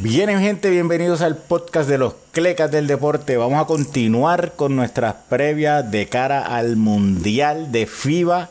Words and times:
Bien, 0.00 0.28
gente, 0.38 0.70
bienvenidos 0.70 1.22
al 1.22 1.36
podcast 1.36 1.88
de 1.88 1.98
los 1.98 2.14
Clecas 2.30 2.70
del 2.70 2.86
Deporte. 2.86 3.36
Vamos 3.36 3.60
a 3.60 3.66
continuar 3.66 4.52
con 4.52 4.76
nuestras 4.76 5.16
previas 5.28 5.90
de 5.90 6.06
cara 6.06 6.40
al 6.40 6.76
Mundial 6.76 7.72
de 7.72 7.84
FIBA 7.84 8.48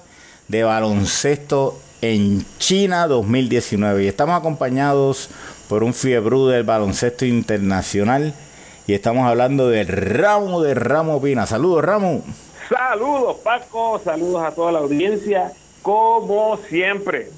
de 0.50 0.64
baloncesto 0.66 1.80
en 2.02 2.46
China 2.58 3.08
2019. 3.08 4.04
Y 4.04 4.08
estamos 4.08 4.38
acompañados 4.38 5.30
por 5.70 5.86
un 5.86 5.94
fiebre 5.94 6.38
del 6.38 6.66
baloncesto 6.66 7.26
internacional. 7.26 8.34
Y 8.86 8.94
estamos 8.94 9.26
hablando 9.26 9.70
de 9.70 9.86
Ramo 9.86 10.62
de 10.62 10.74
Ramo 10.74 11.22
Pina. 11.22 11.46
Saludos, 11.46 11.86
Ramo. 11.86 12.26
Saludos, 12.68 13.38
Paco. 13.38 14.02
Saludos 14.04 14.44
a 14.44 14.52
toda 14.52 14.74
la 14.74 14.80
audiencia. 14.80 15.54
Como 15.82 16.58
siempre, 16.68 17.30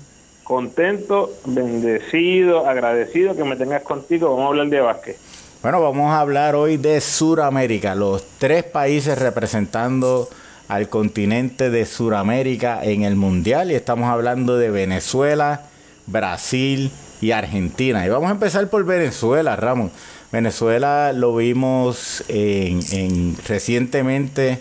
contento, 0.49 1.31
bendecido, 1.45 2.67
agradecido 2.67 3.35
que 3.35 3.43
me 3.43 3.55
tengas 3.55 3.83
contigo. 3.83 4.31
Vamos 4.31 4.45
a 4.45 4.47
hablar 4.47 4.67
de 4.69 4.81
básquet. 4.81 5.17
Bueno, 5.61 5.79
vamos 5.79 6.11
a 6.11 6.21
hablar 6.21 6.55
hoy 6.55 6.77
de 6.77 6.99
Sudamérica, 7.01 7.93
los 7.93 8.25
tres 8.39 8.63
países 8.63 9.19
representando 9.19 10.27
al 10.67 10.89
continente 10.89 11.69
de 11.69 11.85
Sudamérica 11.85 12.83
en 12.83 13.03
el 13.03 13.15
Mundial 13.15 13.69
y 13.69 13.75
estamos 13.75 14.09
hablando 14.09 14.57
de 14.57 14.71
Venezuela, 14.71 15.67
Brasil 16.07 16.89
y 17.21 17.29
Argentina. 17.29 18.03
Y 18.03 18.09
vamos 18.09 18.29
a 18.29 18.33
empezar 18.33 18.67
por 18.71 18.83
Venezuela, 18.85 19.55
Ramón. 19.55 19.91
Venezuela 20.31 21.13
lo 21.13 21.35
vimos 21.35 22.23
en, 22.27 23.37
recientemente 23.47 24.57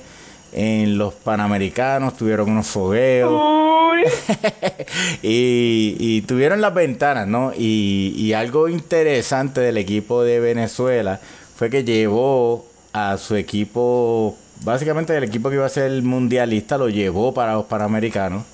en 0.52 0.98
los 0.98 1.14
Panamericanos, 1.14 2.16
tuvieron 2.16 2.50
unos 2.50 2.66
fogueos 2.66 3.58
y, 5.22 6.22
tuvieron 6.22 6.60
las 6.60 6.74
ventanas, 6.74 7.26
¿no? 7.26 7.52
Y, 7.56 8.32
algo 8.32 8.68
interesante 8.68 9.60
del 9.60 9.76
equipo 9.76 10.22
de 10.22 10.40
Venezuela 10.40 11.20
fue 11.56 11.70
que 11.70 11.84
llevó 11.84 12.66
a 12.92 13.16
su 13.18 13.36
equipo, 13.36 14.36
básicamente 14.64 15.16
el 15.16 15.24
equipo 15.24 15.48
que 15.48 15.56
iba 15.56 15.66
a 15.66 15.70
ser 15.70 15.84
el 15.84 16.02
mundialista, 16.02 16.78
lo 16.78 16.88
llevó 16.88 17.34
para 17.34 17.54
los 17.54 17.66
Panamericanos. 17.66 18.44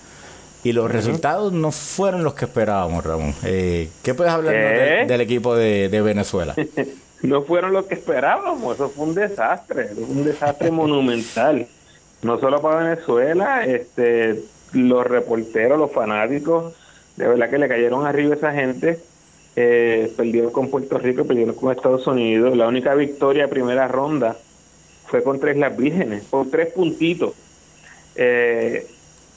Y 0.62 0.73
los 0.73 0.91
resultados 0.91 1.53
no 1.53 1.70
fueron 1.70 2.25
los 2.25 2.33
que 2.33 2.47
esperábamos, 2.47 3.05
Ramón. 3.05 3.34
Eh, 3.45 3.91
¿Qué 4.03 4.14
puedes 4.14 4.33
hablar 4.33 5.06
del 5.06 5.20
equipo 5.20 5.55
de, 5.55 6.01
Venezuela? 6.03 6.55
no 7.23 7.42
fueron 7.42 7.75
los 7.75 7.84
que 7.84 7.95
esperábamos, 7.97 8.75
eso 8.75 8.89
fue 8.89 9.05
un 9.05 9.14
desastre, 9.14 9.91
un 9.95 10.25
desastre 10.25 10.70
monumental. 10.70 11.67
No 12.25 12.41
solo 12.41 12.62
para 12.62 12.83
Venezuela, 12.83 13.64
este 13.67 14.42
los 14.72 15.06
reporteros, 15.06 15.78
los 15.78 15.92
fanáticos, 15.92 16.72
de 17.17 17.28
verdad 17.28 17.50
que 17.50 17.58
le 17.58 17.69
cayeron 17.69 18.06
arriba 18.06 18.34
esa 18.34 18.53
gente. 18.53 18.98
Eh, 19.56 20.12
perdieron 20.17 20.50
con 20.50 20.69
Puerto 20.69 20.98
Rico, 20.98 21.27
perdieron 21.27 21.55
con 21.55 21.70
Estados 21.70 22.06
Unidos. 22.06 22.56
La 22.56 22.67
única 22.67 22.95
victoria 22.95 23.42
de 23.42 23.48
primera 23.48 23.86
ronda 23.89 24.36
fue 25.06 25.22
contra 25.22 25.52
Islas 25.52 25.77
Vírgenes, 25.77 26.25
por 26.25 26.48
tres 26.50 26.72
puntitos. 26.72 27.34
Eh, 28.17 28.86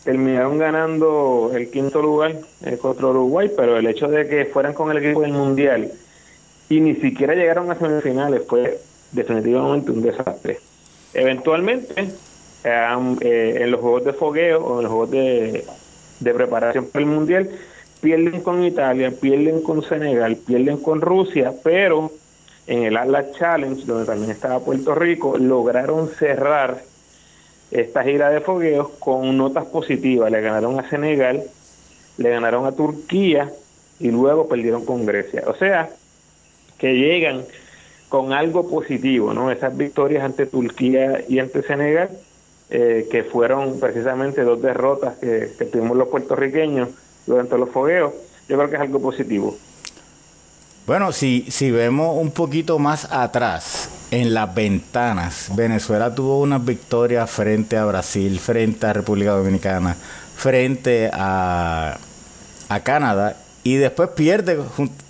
terminaron 0.06 0.58
ganando 0.58 1.52
el 1.54 1.70
quinto 1.70 2.02
lugar 2.02 2.38
eh, 2.64 2.78
contra 2.78 3.08
Uruguay, 3.08 3.52
pero 3.56 3.78
el 3.78 3.86
hecho 3.86 4.08
de 4.08 4.30
que 4.30 4.46
fueran 4.46 4.74
con 4.74 4.90
el 4.92 5.04
equipo 5.04 5.22
del 5.22 5.34
Mundial 5.34 5.92
y 6.70 6.80
ni 6.80 6.96
siquiera 6.96 7.36
llegaron 7.36 7.70
a 7.70 7.78
semifinales 7.78 8.44
fue 8.48 8.80
definitivamente 9.12 9.92
un 9.92 10.02
desastre. 10.02 10.60
Eventualmente 11.14 12.14
eh, 13.22 13.58
en 13.62 13.72
los 13.72 13.82
juegos 13.82 14.06
de 14.06 14.14
fogueo 14.14 14.64
o 14.64 14.78
en 14.78 14.84
los 14.84 14.92
juegos 14.92 15.12
de, 15.12 15.66
preparación 16.34 16.86
para 16.86 17.06
el 17.06 17.10
mundial, 17.10 17.50
pierden 18.02 18.42
con 18.42 18.64
Italia, 18.64 19.12
pierden 19.12 19.62
con 19.62 19.84
Senegal, 19.84 20.36
pierden 20.36 20.78
con 20.78 21.02
Rusia, 21.02 21.54
pero 21.64 22.12
en 22.68 22.84
el 22.84 22.98
Atlas 22.98 23.32
Challenge, 23.38 23.86
donde 23.86 24.06
también 24.06 24.32
estaba 24.32 24.60
Puerto 24.60 24.94
Rico, 24.94 25.38
lograron 25.38 26.10
cerrar 26.10 26.82
esta 27.72 28.04
gira 28.04 28.30
de 28.30 28.42
fogueos 28.42 28.90
con 29.00 29.38
notas 29.38 29.66
positivas. 29.66 30.32
Le 30.32 30.42
ganaron 30.42 30.80
a 30.80 30.90
Senegal, 30.90 31.44
le 32.18 32.30
ganaron 32.30 32.66
a 32.66 32.74
Turquía 32.74 33.52
y 34.00 34.12
luego 34.12 34.48
perdieron 34.48 34.86
con 34.86 35.06
Grecia. 35.06 35.44
O 35.48 35.56
sea, 35.56 35.90
que 36.78 36.94
llegan 36.94 37.46
con 38.10 38.34
algo 38.34 38.70
positivo, 38.70 39.34
¿no? 39.34 39.52
Esas 39.52 39.76
victorias 39.76 40.24
ante 40.24 40.46
Turquía 40.46 41.24
y 41.28 41.40
ante 41.40 41.64
Senegal 41.64 42.10
eh, 42.70 43.08
que 43.12 43.24
fueron 43.24 43.80
precisamente 43.80 44.44
dos 44.44 44.62
derrotas 44.62 45.18
que, 45.18 45.48
tuvimos 45.72 45.98
los 45.98 46.08
puertorriqueños 46.10 46.90
durante 47.26 47.58
los 47.58 47.70
fogueos, 47.70 48.14
yo 48.48 48.58
creo 48.58 48.70
que 48.70 48.76
es 48.76 48.82
algo 48.82 49.02
positivo. 49.02 49.58
Bueno, 50.86 51.12
si, 51.12 51.46
si 51.50 51.70
vemos 51.72 52.18
un 52.18 52.32
poquito 52.32 52.80
más 52.80 53.12
atrás, 53.12 53.90
en 54.12 54.34
las 54.34 54.54
ventanas, 54.56 55.52
Venezuela 55.56 56.16
tuvo 56.16 56.40
una 56.40 56.60
victoria 56.60 57.28
frente 57.28 57.76
a 57.76 57.86
Brasil, 57.86 58.40
frente 58.40 58.86
a 58.86 58.94
República 58.94 59.32
Dominicana, 59.32 59.96
frente 60.36 61.10
a, 61.12 61.98
a 62.70 62.80
Canadá 62.82 63.36
y 63.64 63.76
después 63.76 64.10
pierde 64.10 64.58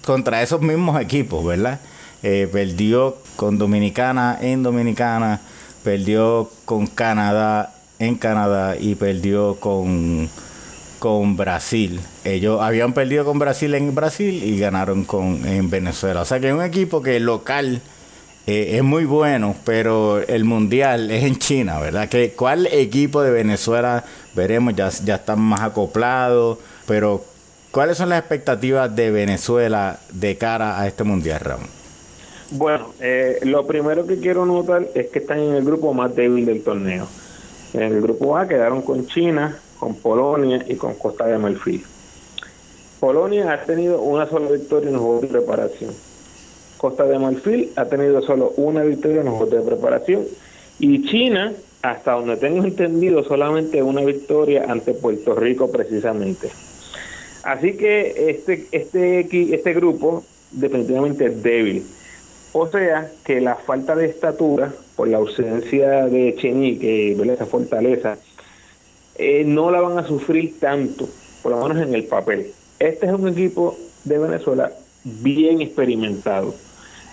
contra 0.04 0.42
esos 0.42 0.62
mismos 0.62 1.00
equipos, 1.00 1.46
¿verdad? 1.46 1.80
Eh, 2.24 2.50
perdió 2.52 3.18
con 3.36 3.60
Dominicana 3.60 4.40
en 4.42 4.64
Dominicana, 4.64 5.40
perdió 5.88 6.52
con 6.66 6.86
Canadá 6.86 7.74
en 7.98 8.16
Canadá 8.16 8.76
y 8.78 8.96
perdió 8.96 9.56
con, 9.56 10.28
con 11.00 11.38
Brasil. 11.38 12.02
Ellos 12.26 12.62
habían 12.62 12.92
perdido 12.92 13.24
con 13.24 13.40
Brasil 13.40 13.74
en 13.74 13.96
Brasil 13.96 14.44
y 14.44 14.60
ganaron 14.60 15.06
con, 15.06 15.48
en 15.48 15.70
Venezuela. 15.70 16.24
O 16.24 16.26
sea 16.26 16.42
que 16.42 16.50
es 16.50 16.54
un 16.54 16.62
equipo 16.62 17.02
que 17.02 17.22
local 17.22 17.80
eh, 18.48 18.76
es 18.76 18.84
muy 18.84 19.06
bueno, 19.06 19.56
pero 19.64 20.20
el 20.20 20.44
mundial 20.44 21.10
es 21.10 21.24
en 21.24 21.38
China, 21.38 21.80
¿verdad? 21.80 22.10
Que, 22.10 22.34
¿Cuál 22.34 22.68
equipo 22.68 23.22
de 23.22 23.32
Venezuela 23.32 24.04
veremos? 24.36 24.76
Ya, 24.76 24.90
ya 24.90 25.16
están 25.16 25.40
más 25.40 25.62
acoplados, 25.62 26.58
pero 26.86 27.24
¿cuáles 27.72 27.96
son 27.96 28.10
las 28.10 28.20
expectativas 28.20 28.94
de 28.94 29.10
Venezuela 29.10 30.02
de 30.12 30.38
cara 30.38 30.82
a 30.82 30.86
este 30.86 31.06
mundial, 31.06 31.40
Ramón? 31.40 31.87
Bueno, 32.52 32.94
eh, 33.02 33.40
lo 33.44 33.68
primero 33.68 34.08
que 34.08 34.20
quiero 34.20 34.46
notar 34.46 34.88
es 34.96 35.08
que 35.08 35.20
están 35.20 35.40
en 35.40 35.56
el 35.56 35.66
grupo 35.66 35.94
más 35.94 36.16
débil 36.16 36.46
del 36.46 36.64
torneo. 36.64 37.08
En 37.74 37.82
el 37.82 38.02
grupo 38.02 38.38
A 38.38 38.48
quedaron 38.48 38.82
con 38.82 39.06
China, 39.08 39.60
con 39.78 39.96
Polonia 39.96 40.64
y 40.68 40.76
con 40.76 40.96
Costa 40.96 41.26
de 41.26 41.38
Marfil. 41.38 41.84
Polonia 43.02 43.52
ha 43.52 43.64
tenido 43.64 44.02
una 44.02 44.30
sola 44.30 44.50
victoria 44.50 44.88
en 44.88 44.94
los 44.94 45.04
juegos 45.04 45.22
de 45.24 45.28
preparación. 45.28 45.94
Costa 46.78 47.04
de 47.04 47.20
Marfil 47.20 47.72
ha 47.76 47.86
tenido 47.86 48.22
solo 48.22 48.54
una 48.56 48.82
victoria 48.84 49.20
en 49.20 49.26
los 49.26 49.36
juegos 49.36 49.54
de 49.54 49.62
preparación. 49.62 50.24
Y 50.80 51.04
China, 51.06 51.54
hasta 51.82 52.14
donde 52.14 52.38
tengo 52.38 52.64
entendido, 52.64 53.24
solamente 53.26 53.84
una 53.84 54.02
victoria 54.02 54.66
ante 54.70 54.94
Puerto 54.94 55.36
Rico 55.36 55.70
precisamente. 55.70 56.50
Así 57.44 57.76
que 57.76 58.30
este, 58.30 58.68
este, 58.72 59.20
este 59.54 59.74
grupo 59.74 60.24
definitivamente 60.52 61.26
es 61.26 61.44
débil. 61.44 61.86
O 62.60 62.68
sea 62.68 63.12
que 63.24 63.40
la 63.40 63.54
falta 63.54 63.96
de 63.96 64.08
estatura, 64.08 64.74
por 64.96 65.08
la 65.08 65.18
ausencia 65.18 66.08
de 66.08 66.36
Chenique, 66.38 67.12
esa 67.12 67.46
fortaleza, 67.46 68.18
eh, 69.14 69.44
no 69.46 69.70
la 69.70 69.80
van 69.80 70.00
a 70.00 70.08
sufrir 70.08 70.60
tanto, 70.60 71.08
por 71.44 71.52
lo 71.52 71.68
menos 71.68 71.88
en 71.88 71.94
el 71.94 72.06
papel. 72.06 72.52
Este 72.80 73.06
es 73.06 73.14
un 73.14 73.28
equipo 73.28 73.78
de 74.06 74.18
Venezuela 74.18 74.72
bien 75.04 75.62
experimentado. 75.62 76.56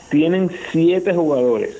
Tienen 0.08 0.50
siete 0.72 1.12
jugadores, 1.12 1.76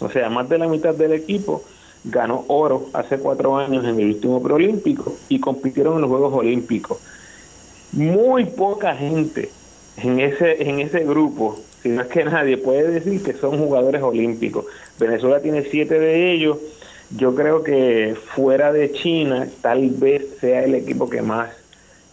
o 0.00 0.08
sea, 0.08 0.30
más 0.30 0.48
de 0.48 0.56
la 0.56 0.66
mitad 0.66 0.94
del 0.94 1.12
equipo 1.12 1.64
ganó 2.02 2.46
oro 2.48 2.86
hace 2.94 3.18
cuatro 3.18 3.58
años 3.58 3.84
en 3.84 4.00
el 4.00 4.06
último 4.06 4.42
preolímpico 4.42 5.14
y 5.28 5.38
compitieron 5.38 5.96
en 5.96 6.00
los 6.00 6.08
Juegos 6.08 6.32
Olímpicos. 6.32 6.96
Muy 7.92 8.46
poca 8.46 8.96
gente 8.96 9.50
en 9.98 10.18
ese, 10.18 10.66
en 10.66 10.80
ese 10.80 11.04
grupo 11.04 11.58
si 11.86 11.92
no 11.92 12.02
es 12.02 12.08
que 12.08 12.24
nadie 12.24 12.58
puede 12.58 12.90
decir 12.90 13.22
que 13.22 13.32
son 13.32 13.58
jugadores 13.58 14.02
olímpicos. 14.02 14.64
Venezuela 14.98 15.40
tiene 15.40 15.62
siete 15.62 16.00
de 16.00 16.32
ellos. 16.32 16.58
Yo 17.16 17.36
creo 17.36 17.62
que 17.62 18.16
fuera 18.34 18.72
de 18.72 18.90
China 18.90 19.46
tal 19.62 19.90
vez 19.90 20.26
sea 20.40 20.64
el 20.64 20.74
equipo 20.74 21.08
que 21.08 21.22
más 21.22 21.50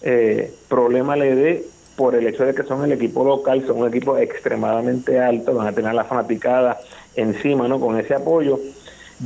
eh, 0.03 0.53
problema 0.67 1.15
le 1.15 1.35
dé 1.35 1.65
por 1.95 2.13
el 2.13 2.27
hecho 2.27 2.45
de 2.45 2.53
que 2.53 2.61
son 2.63 2.83
el 2.83 2.91
equipo 2.91 3.23
local, 3.23 3.65
son 3.65 3.77
un 3.77 3.87
equipo 3.87 4.15
extremadamente 4.17 5.19
alto, 5.19 5.55
van 5.55 5.67
a 5.67 5.73
tener 5.73 5.95
la 5.95 6.03
fanaticada 6.03 6.79
encima, 7.15 7.67
¿no? 7.67 7.79
Con 7.79 7.99
ese 7.99 8.13
apoyo. 8.13 8.59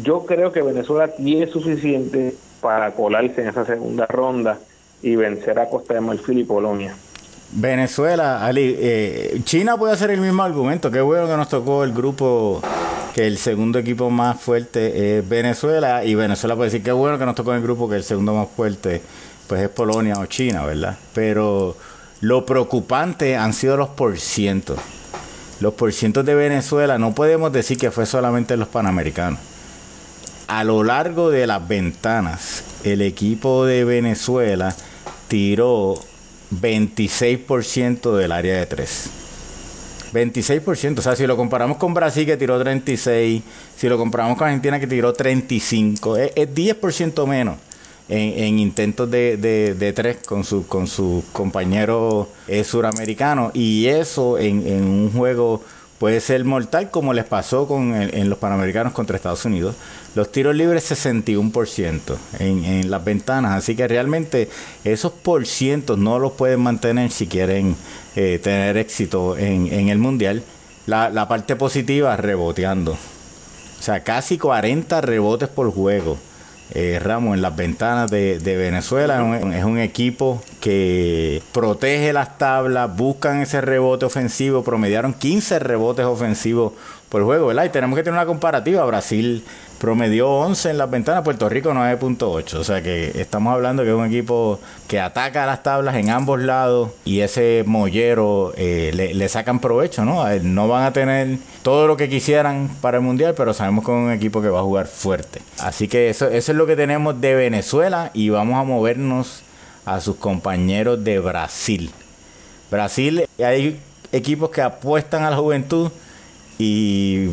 Yo 0.01 0.25
creo 0.25 0.53
que 0.53 0.61
Venezuela 0.61 1.09
tiene 1.09 1.47
suficiente 1.47 2.35
para 2.61 2.91
colarse 2.91 3.41
en 3.41 3.49
esa 3.49 3.65
segunda 3.65 4.05
ronda 4.05 4.59
y 5.01 5.17
vencer 5.17 5.59
a 5.59 5.69
Costa 5.69 5.95
de 5.95 6.01
Marfil 6.01 6.39
y 6.39 6.43
Polonia. 6.45 6.95
Venezuela, 7.51 8.45
Ali, 8.45 8.75
eh, 8.77 9.41
China 9.43 9.77
puede 9.77 9.93
hacer 9.93 10.11
el 10.11 10.19
mismo 10.21 10.43
argumento. 10.43 10.91
Qué 10.91 11.01
bueno 11.01 11.27
que 11.27 11.37
nos 11.37 11.49
tocó 11.49 11.83
el 11.83 11.93
grupo, 11.93 12.61
que 13.13 13.25
el 13.25 13.37
segundo 13.37 13.79
equipo 13.79 14.09
más 14.09 14.39
fuerte 14.41 15.17
es 15.19 15.27
Venezuela. 15.27 16.03
Y 16.03 16.15
Venezuela 16.15 16.55
puede 16.55 16.69
decir, 16.69 16.83
qué 16.83 16.91
bueno 16.91 17.17
que 17.17 17.25
nos 17.25 17.35
tocó 17.35 17.53
el 17.53 17.61
grupo, 17.61 17.89
que 17.89 17.95
el 17.95 18.03
segundo 18.03 18.33
más 18.33 18.49
fuerte 18.55 19.01
pues 19.47 19.61
es 19.61 19.69
Polonia 19.69 20.15
o 20.19 20.25
China, 20.25 20.65
¿verdad? 20.65 20.97
Pero 21.13 21.77
lo 22.21 22.45
preocupante 22.45 23.37
han 23.37 23.53
sido 23.53 23.77
los 23.77 23.89
porcientos. 23.89 24.79
los 25.59 25.73
porcientos 25.73 26.25
de 26.25 26.35
Venezuela 26.35 26.97
no 26.99 27.15
podemos 27.15 27.51
decir 27.51 27.77
que 27.77 27.91
fue 27.91 28.05
solamente 28.05 28.57
los 28.57 28.67
panamericanos. 28.67 29.39
A 30.47 30.63
lo 30.63 30.83
largo 30.83 31.29
de 31.29 31.47
las 31.47 31.67
ventanas, 31.67 32.63
el 32.83 33.01
equipo 33.01 33.65
de 33.65 33.83
Venezuela 33.83 34.75
tiró 35.27 35.95
26% 36.51 38.15
del 38.15 38.31
área 38.31 38.57
de 38.59 38.65
3. 38.65 39.09
26%, 40.13 40.99
o 40.99 41.01
sea, 41.01 41.15
si 41.15 41.27
lo 41.27 41.35
comparamos 41.35 41.77
con 41.77 41.93
Brasil 41.93 42.25
que 42.25 42.37
tiró 42.37 42.59
36, 42.59 43.43
si 43.75 43.89
lo 43.89 43.97
comparamos 43.97 44.37
con 44.37 44.47
Argentina 44.47 44.79
que 44.79 44.87
tiró 44.87 45.13
35, 45.13 46.17
es, 46.17 46.33
10% 46.35 47.27
menos 47.27 47.57
en, 48.09 48.59
intentos 48.59 49.11
de, 49.11 49.37
de, 49.37 49.93
tres 49.93 50.17
con, 50.25 50.43
su, 50.43 50.65
con 50.65 50.87
sus 50.87 51.25
compañeros 51.25 52.27
eh, 52.47 52.63
suramericanos 52.63 53.53
y 53.53 53.87
eso 53.87 54.37
en, 54.37 54.65
en, 54.65 54.83
un 54.85 55.11
juego 55.11 55.61
puede 55.99 56.19
ser 56.21 56.43
mortal 56.45 56.91
como 56.91 57.13
les 57.13 57.25
pasó 57.25 57.67
con 57.67 57.95
en 57.95 58.29
los 58.29 58.37
Panamericanos 58.37 58.93
contra 58.93 59.15
Estados 59.15 59.45
Unidos. 59.45 59.75
Los 60.15 60.31
tiros 60.31 60.55
libres 60.55 60.91
61% 60.91 61.99
en, 62.39 62.65
en 62.65 62.91
las 62.91 63.03
ventanas, 63.03 63.53
así 63.53 63.75
que 63.75 63.87
realmente 63.87 64.49
esos 64.83 65.11
porcientos 65.11 65.97
no 65.97 66.19
los 66.19 66.33
pueden 66.33 66.61
mantener 66.61 67.11
si 67.11 67.27
quieren 67.27 67.75
eh, 68.15 68.39
tener 68.41 68.77
éxito 68.77 69.37
en, 69.37 69.71
en 69.71 69.89
el 69.89 69.97
Mundial. 69.97 70.43
La, 70.85 71.09
la 71.09 71.27
parte 71.27 71.55
positiva, 71.55 72.15
reboteando. 72.15 72.93
O 72.93 73.81
sea, 73.81 74.03
casi 74.03 74.37
40 74.37 75.01
rebotes 75.01 75.49
por 75.49 75.71
juego 75.71 76.17
eh, 76.73 76.99
Ramos 77.01 77.35
en 77.35 77.41
las 77.41 77.55
ventanas 77.55 78.09
de, 78.11 78.39
Venezuela. 78.43 79.39
Es 79.55 79.63
un, 79.63 79.77
equipo 79.79 80.41
que 80.59 81.41
protege 81.51 82.13
las 82.13 82.37
tablas, 82.37 82.95
buscan 82.95 83.41
ese 83.41 83.61
rebote 83.61 84.05
ofensivo, 84.05 84.63
promediaron 84.63 85.13
15 85.13 85.59
rebotes 85.59 86.05
ofensivos 86.05 86.73
por 87.09 87.23
juego, 87.23 87.47
¿verdad? 87.47 87.65
Y 87.65 87.69
tenemos 87.69 87.95
que 87.95 88.03
tener 88.03 88.19
una 88.19 88.25
comparativa. 88.25 88.85
Brasil 88.85 89.43
promedió 89.79 90.29
11 90.29 90.71
en 90.71 90.77
las 90.77 90.89
ventanas, 90.89 91.23
Puerto 91.23 91.49
Rico 91.49 91.71
9.8. 91.71 92.53
O 92.55 92.63
sea 92.63 92.81
que 92.81 93.11
estamos 93.19 93.53
hablando 93.53 93.83
que 93.83 93.89
es 93.89 93.95
un 93.95 94.05
equipo 94.05 94.59
que 94.87 94.99
ataca 94.99 95.45
las 95.45 95.63
tablas 95.63 95.95
en 95.95 96.09
ambos 96.09 96.41
lados 96.41 96.89
y 97.05 97.21
ese 97.21 97.63
mollero 97.65 98.53
eh, 98.57 98.91
le, 98.93 99.29
sacan 99.29 99.59
provecho, 99.59 100.05
¿no? 100.05 100.27
No 100.41 100.67
van 100.67 100.83
a 100.83 100.93
tener 100.93 101.37
todo 101.63 101.87
lo 101.87 101.97
que 101.97 102.09
quisieran 102.09 102.69
para 102.81 102.97
el 102.97 103.03
Mundial, 103.03 103.33
pero 103.35 103.53
sabemos 103.53 103.85
que 103.85 103.91
es 103.91 103.97
un 103.97 104.11
equipo 104.11 104.41
que 104.41 104.49
va 104.49 104.59
a 104.59 104.63
jugar 104.63 104.87
fuerte. 104.87 105.41
Así 105.59 105.87
que 105.87 106.09
eso, 106.09 106.27
eso 106.27 106.51
es 106.51 106.57
lo 106.57 106.65
que 106.65 106.75
tenemos 106.75 107.19
de 107.21 107.35
Venezuela 107.35 108.11
y 108.13 108.29
vamos 108.29 108.59
a 108.59 108.63
movernos 108.63 109.43
a 109.85 110.01
sus 110.01 110.17
compañeros 110.17 111.03
de 111.03 111.19
Brasil. 111.19 111.91
Brasil, 112.69 113.25
hay 113.39 113.79
equipos 114.11 114.49
que 114.49 114.61
apuestan 114.61 115.23
a 115.23 115.29
la 115.29 115.37
juventud 115.37 115.91
y, 116.57 117.29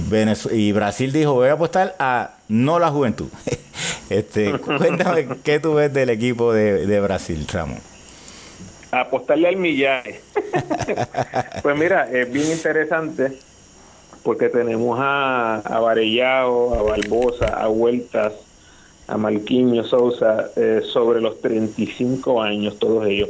y 0.52 0.72
Brasil 0.72 1.12
dijo, 1.12 1.34
voy 1.34 1.48
a 1.48 1.54
apostar 1.54 1.96
a 1.98 2.33
no 2.48 2.78
la 2.78 2.90
juventud. 2.90 3.28
este, 4.10 4.58
cuéntame 4.58 5.28
qué 5.44 5.60
tú 5.60 5.74
ves 5.74 5.92
del 5.92 6.10
equipo 6.10 6.52
de, 6.52 7.00
Brasil, 7.00 7.46
Ramón. 7.52 7.78
Apostarle 8.90 9.48
al 9.48 9.56
millaje. 9.56 10.20
pues 11.62 11.76
mira, 11.76 12.08
es 12.10 12.32
bien 12.32 12.50
interesante 12.50 13.32
porque 14.22 14.48
tenemos 14.48 14.98
a, 15.00 15.56
a 15.56 15.80
Varellao, 15.80 16.74
a 16.74 16.82
Barbosa, 16.82 17.48
a 17.48 17.66
Vueltas, 17.66 18.32
a 19.06 19.16
Malquiño 19.16 19.84
Sousa 19.84 20.50
eh, 20.56 20.80
sobre 20.84 21.20
los 21.20 21.40
35 21.40 22.40
años, 22.40 22.78
todos 22.78 23.06
ellos. 23.06 23.28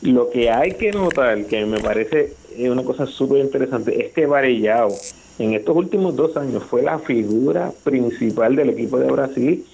Lo 0.00 0.30
que 0.30 0.50
hay 0.50 0.72
que 0.72 0.90
notar, 0.90 1.44
que 1.44 1.64
me 1.64 1.78
parece 1.78 2.34
una 2.70 2.84
cosa 2.84 3.06
súper 3.06 3.40
interesante, 3.40 4.06
es 4.06 4.12
que 4.12 4.26
Varellao 4.26 4.90
en 5.38 5.54
estos 5.54 5.74
últimos 5.74 6.14
dos 6.14 6.36
años 6.36 6.62
fue 6.64 6.82
la 6.82 6.98
figura 6.98 7.72
principal 7.82 8.54
del 8.54 8.70
equipo 8.70 8.98
de 8.98 9.10
Brasil 9.10 9.64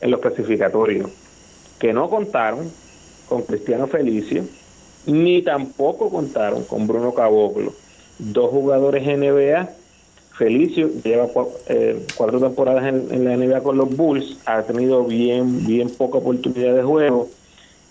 en 0.00 0.10
los 0.10 0.20
clasificatorios, 0.20 1.10
que 1.78 1.92
no 1.92 2.08
contaron 2.08 2.70
con 3.28 3.42
Cristiano 3.42 3.86
Felicio, 3.86 4.44
ni 5.06 5.42
tampoco 5.42 6.10
contaron 6.10 6.64
con 6.64 6.86
Bruno 6.86 7.12
Caboclo, 7.12 7.74
dos 8.18 8.50
jugadores 8.50 9.06
NBA. 9.06 9.76
Felicio 10.32 10.90
lleva 11.02 11.28
eh, 11.66 12.06
cuatro 12.14 12.40
temporadas 12.40 12.86
en, 12.86 13.12
en, 13.12 13.24
la 13.24 13.36
NBA 13.36 13.62
con 13.62 13.76
los 13.76 13.94
Bulls, 13.94 14.38
ha 14.46 14.62
tenido 14.62 15.04
bien, 15.04 15.66
bien 15.66 15.90
poca 15.90 16.18
oportunidad 16.18 16.74
de 16.74 16.82
juego 16.82 17.28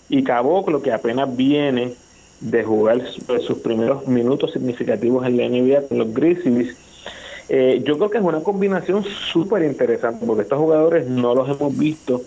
y 0.08 0.24
Caboclo, 0.24 0.82
que 0.82 0.92
apenas 0.92 1.34
viene 1.36 1.94
de 2.40 2.64
jugar 2.64 3.02
sus 3.46 3.58
primeros 3.58 4.06
minutos 4.06 4.52
significativos 4.52 5.26
en 5.26 5.36
la 5.36 5.48
NBA 5.48 5.88
con 5.88 5.98
los 5.98 6.12
Grizzlies, 6.12 6.76
eh, 7.48 7.82
yo 7.84 7.98
creo 7.98 8.10
que 8.10 8.18
es 8.18 8.24
una 8.24 8.42
combinación 8.42 9.04
súper 9.04 9.64
interesante 9.64 10.24
porque 10.24 10.42
estos 10.42 10.58
jugadores 10.58 11.08
no 11.08 11.34
los 11.34 11.48
hemos 11.48 11.76
visto 11.76 12.22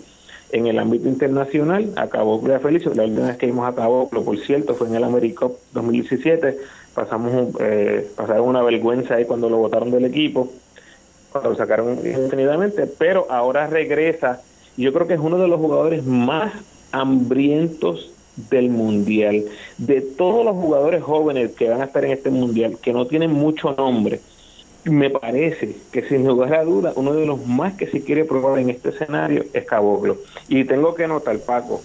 en 0.52 0.68
el 0.68 0.78
ámbito 0.80 1.08
internacional. 1.10 1.92
Acabó 1.96 2.40
de 2.40 2.60
Felicio, 2.60 2.94
la 2.94 3.04
última 3.04 3.28
vez 3.28 3.38
que 3.38 3.48
vimos 3.48 3.68
a 3.68 3.74
Caboclo, 3.74 4.24
por 4.24 4.38
cierto, 4.38 4.76
fue 4.76 4.88
en 4.88 4.96
el 4.96 5.04
AmeriCup 5.04 5.58
2017. 5.74 6.58
Pasamos 6.94 7.56
eh, 7.60 8.08
pasaron 8.16 8.50
una 8.50 8.62
vergüenza 8.62 9.16
ahí 9.16 9.26
cuando 9.26 9.50
lo 9.50 9.58
votaron 9.58 9.90
del 9.92 10.06
equipo, 10.06 10.52
cuando 11.32 11.52
lo 11.52 11.56
sacaron 11.56 11.94
indefinidamente, 11.94 12.86
pero 12.86 13.26
ahora 13.30 13.68
regresa. 13.68 14.42
Yo 14.78 14.94
creo 14.94 15.08
que 15.08 15.16
es 15.16 15.20
uno 15.20 15.38
de 15.38 15.48
los 15.48 15.60
jugadores 15.60 16.06
más 16.06 16.54
hambrientos 16.92 18.13
del 18.36 18.70
mundial. 18.70 19.46
De 19.78 20.02
todos 20.02 20.46
los 20.46 20.56
jugadores 20.56 21.04
jóvenes 21.04 21.52
que 21.52 21.70
van 21.70 21.82
a 21.82 21.86
estar 21.86 22.04
en 22.06 22.12
este 22.12 22.30
mundial, 22.30 22.78
que 22.82 22.94
no 22.94 23.06
tienen 23.06 23.32
mucho 23.32 23.74
nombre, 23.74 24.20
me 24.86 25.10
parece 25.10 25.78
que 25.92 26.08
sin 26.08 26.28
lugar 26.28 26.54
a 26.56 26.64
duda 26.64 26.94
uno 26.96 27.14
de 27.14 27.26
los 27.26 27.46
más 27.46 27.74
que 27.74 27.88
se 27.88 28.02
quiere 28.02 28.26
probar 28.26 28.60
en 28.60 28.70
este 28.70 28.90
escenario 28.90 29.46
es 29.54 29.66
Caboclo. 29.66 30.18
Y 30.48 30.66
tengo 30.66 30.94
que 30.94 31.08
notar, 31.08 31.40
Paco, 31.40 31.82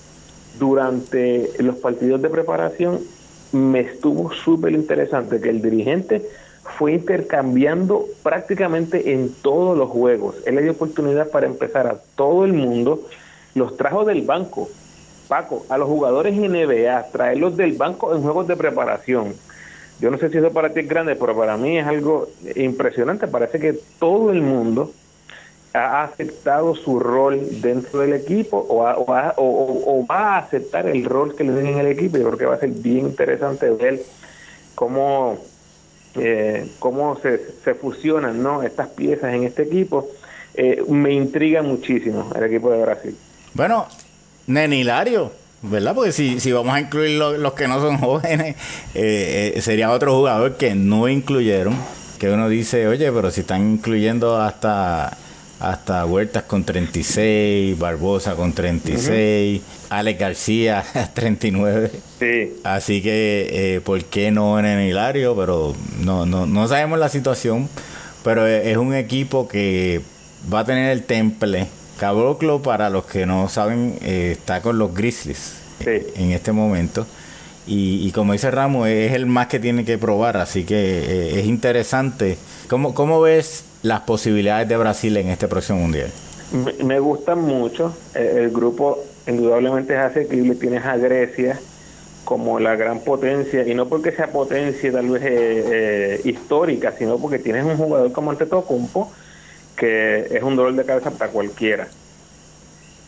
durante 0.58 1.50
los 1.58 1.76
partidos 1.76 2.20
de 2.20 2.28
preparación 2.28 3.00
me 3.52 3.80
estuvo 3.80 4.32
súper 4.32 4.72
interesante 4.72 5.40
que 5.40 5.48
el 5.48 5.62
dirigente 5.62 6.22
fue 6.76 6.92
intercambiando 6.92 8.04
prácticamente 8.22 9.12
en 9.12 9.32
todos 9.42 9.78
los 9.78 9.88
juegos. 9.88 10.36
Él 10.44 10.56
le 10.56 10.62
dio 10.62 10.72
oportunidad 10.72 11.30
para 11.30 11.46
empezar 11.46 11.86
a 11.86 11.98
todo 12.16 12.44
el 12.44 12.52
mundo, 12.52 13.02
los 13.54 13.76
trajo 13.76 14.04
del 14.04 14.22
banco 14.22 14.68
Paco, 15.28 15.66
a 15.68 15.78
los 15.78 15.86
jugadores 15.86 16.34
NBA, 16.34 17.08
traerlos 17.12 17.56
del 17.56 17.72
banco 17.74 18.14
en 18.14 18.22
juegos 18.22 18.48
de 18.48 18.56
preparación. 18.56 19.34
Yo 20.00 20.10
no 20.10 20.18
sé 20.18 20.30
si 20.30 20.38
eso 20.38 20.52
para 20.52 20.72
ti 20.72 20.80
es 20.80 20.88
grande, 20.88 21.16
pero 21.16 21.36
para 21.36 21.56
mí 21.56 21.78
es 21.78 21.86
algo 21.86 22.28
impresionante. 22.56 23.26
Parece 23.26 23.58
que 23.58 23.78
todo 23.98 24.30
el 24.30 24.42
mundo 24.42 24.92
ha 25.74 26.04
aceptado 26.04 26.74
su 26.74 26.98
rol 26.98 27.60
dentro 27.60 28.00
del 28.00 28.14
equipo 28.14 28.64
o, 28.68 29.06
va 30.06 30.36
a 30.36 30.38
aceptar 30.38 30.86
el 30.86 31.04
rol 31.04 31.34
que 31.34 31.44
le 31.44 31.52
den 31.52 31.66
en 31.66 31.78
el 31.78 31.86
equipo. 31.88 32.16
Yo 32.16 32.26
creo 32.26 32.38
que 32.38 32.46
va 32.46 32.54
a 32.54 32.60
ser 32.60 32.70
bien 32.70 33.06
interesante 33.06 33.68
ver 33.70 34.00
cómo, 34.74 35.38
eh, 36.14 36.70
cómo 36.78 37.18
se, 37.18 37.38
se 37.64 37.74
fusionan 37.74 38.42
¿no? 38.42 38.62
estas 38.62 38.88
piezas 38.88 39.34
en 39.34 39.44
este 39.44 39.64
equipo. 39.64 40.08
Eh, 40.54 40.82
me 40.88 41.12
intriga 41.12 41.62
muchísimo 41.62 42.30
el 42.34 42.44
equipo 42.44 42.70
de 42.70 42.82
Brasil. 42.82 43.16
Bueno, 43.54 43.86
Nenilario, 44.48 45.30
¿verdad? 45.62 45.94
Porque 45.94 46.10
si, 46.10 46.40
si 46.40 46.52
vamos 46.52 46.74
a 46.74 46.80
incluir 46.80 47.18
los 47.18 47.52
que 47.52 47.68
no 47.68 47.80
son 47.80 47.98
jóvenes, 47.98 48.56
eh, 48.94 49.52
eh, 49.54 49.60
sería 49.60 49.90
otro 49.90 50.16
jugador 50.16 50.56
que 50.56 50.74
no 50.74 51.06
incluyeron. 51.08 51.76
Que 52.18 52.30
uno 52.30 52.48
dice, 52.48 52.88
oye, 52.88 53.12
pero 53.12 53.30
si 53.30 53.42
están 53.42 53.74
incluyendo 53.74 54.40
hasta 54.40 55.16
hasta 55.60 56.06
Huertas 56.06 56.44
con 56.44 56.64
36, 56.64 57.76
Barbosa 57.78 58.36
con 58.36 58.52
36, 58.52 59.60
Alex 59.90 60.18
García 60.18 60.84
39. 61.14 61.90
Sí. 62.18 62.54
Así 62.64 63.02
que, 63.02 63.48
eh, 63.50 63.80
¿por 63.80 64.02
qué 64.04 64.30
no 64.30 64.58
en 64.58 64.80
Hilario? 64.80 65.36
Pero 65.36 65.74
no, 66.00 66.26
no, 66.26 66.46
no 66.46 66.68
sabemos 66.68 66.98
la 66.98 67.08
situación, 67.08 67.68
pero 68.24 68.46
es 68.46 68.76
un 68.76 68.94
equipo 68.94 69.46
que 69.46 70.00
va 70.52 70.60
a 70.60 70.64
tener 70.64 70.90
el 70.90 71.02
temple 71.02 71.66
Caboclo, 71.98 72.62
para 72.62 72.88
los 72.88 73.04
que 73.04 73.26
no 73.26 73.48
saben, 73.48 73.98
eh, 74.02 74.30
está 74.32 74.62
con 74.62 74.78
los 74.78 74.94
Grizzlies 74.94 75.60
en 75.84 76.32
este 76.32 76.52
momento. 76.52 77.06
Y, 77.66 78.10
como 78.12 78.32
dice 78.32 78.50
Ramos, 78.50 78.88
es 78.88 79.12
el 79.12 79.26
más 79.26 79.48
que 79.48 79.58
tiene 79.60 79.84
que 79.84 79.98
probar, 79.98 80.38
así 80.38 80.64
que 80.64 80.76
eh, 80.76 81.40
es 81.40 81.44
interesante. 81.44 82.38
¿Cómo, 82.70 82.94
¿Cómo 82.94 83.20
ves 83.20 83.64
las 83.82 84.00
posibilidades 84.00 84.66
de 84.68 84.78
Brasil 84.78 85.14
en 85.18 85.28
este 85.28 85.48
próximo 85.48 85.80
mundial? 85.80 86.10
Me, 86.82 86.98
gustan 86.98 87.42
mucho. 87.42 87.94
Eh, 88.14 88.36
el 88.38 88.50
grupo 88.50 89.04
indudablemente 89.26 89.92
es 89.92 90.00
asequible. 90.00 90.54
Tienes 90.54 90.82
a 90.86 90.96
Grecia 90.96 91.60
como 92.24 92.58
la 92.58 92.74
gran 92.74 93.00
potencia, 93.00 93.66
y 93.66 93.74
no 93.74 93.86
porque 93.86 94.12
sea 94.12 94.28
potencia 94.28 94.90
tal 94.90 95.08
vez 95.10 96.24
histórica, 96.24 96.92
sino 96.98 97.18
porque 97.18 97.38
tienes 97.38 97.64
un 97.64 97.76
jugador 97.76 98.12
como 98.12 98.30
Antetokounmpo, 98.30 99.10
que 99.78 100.26
es 100.30 100.42
un 100.42 100.56
dolor 100.56 100.74
de 100.74 100.84
cabeza 100.84 101.10
para 101.10 101.30
cualquiera. 101.30 101.88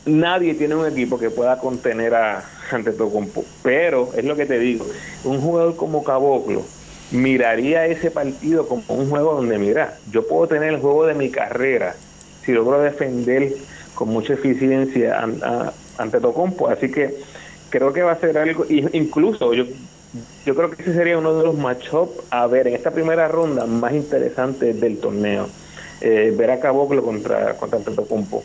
Nadie 0.06 0.54
tiene 0.54 0.76
un 0.76 0.86
equipo 0.86 1.18
que 1.18 1.30
pueda 1.30 1.58
contener 1.58 2.14
a 2.14 2.44
Antetokounmpo, 2.70 3.44
pero 3.62 4.10
es 4.16 4.24
lo 4.24 4.36
que 4.36 4.46
te 4.46 4.58
digo, 4.58 4.86
un 5.24 5.40
jugador 5.40 5.76
como 5.76 6.04
Caboclo 6.04 6.64
miraría 7.10 7.86
ese 7.86 8.10
partido 8.10 8.68
como 8.68 8.82
un 8.88 9.10
juego 9.10 9.34
donde, 9.34 9.58
mira, 9.58 9.98
yo 10.10 10.26
puedo 10.26 10.46
tener 10.46 10.74
el 10.74 10.80
juego 10.80 11.06
de 11.06 11.14
mi 11.14 11.30
carrera 11.30 11.96
si 12.44 12.52
logro 12.52 12.80
defender 12.80 13.54
con 13.94 14.08
mucha 14.08 14.34
eficiencia 14.34 15.20
ante 15.98 16.20
Tocompo. 16.20 16.68
Así 16.68 16.90
que 16.90 17.16
creo 17.68 17.92
que 17.92 18.02
va 18.02 18.12
a 18.12 18.20
ser 18.20 18.38
algo, 18.38 18.64
incluso 18.68 19.52
yo, 19.54 19.64
yo 20.46 20.54
creo 20.54 20.70
que 20.70 20.82
ese 20.82 20.94
sería 20.94 21.18
uno 21.18 21.36
de 21.36 21.44
los 21.44 21.58
matchups 21.58 22.24
a 22.30 22.46
ver 22.46 22.68
en 22.68 22.74
esta 22.74 22.92
primera 22.92 23.28
ronda 23.28 23.66
más 23.66 23.92
interesantes 23.92 24.80
del 24.80 24.98
torneo. 24.98 25.48
Eh, 26.00 26.32
ver 26.34 26.50
a 26.50 26.60
Caboclo 26.60 27.02
contra, 27.02 27.56
contra 27.56 27.78
Antetokounmpo. 27.78 28.42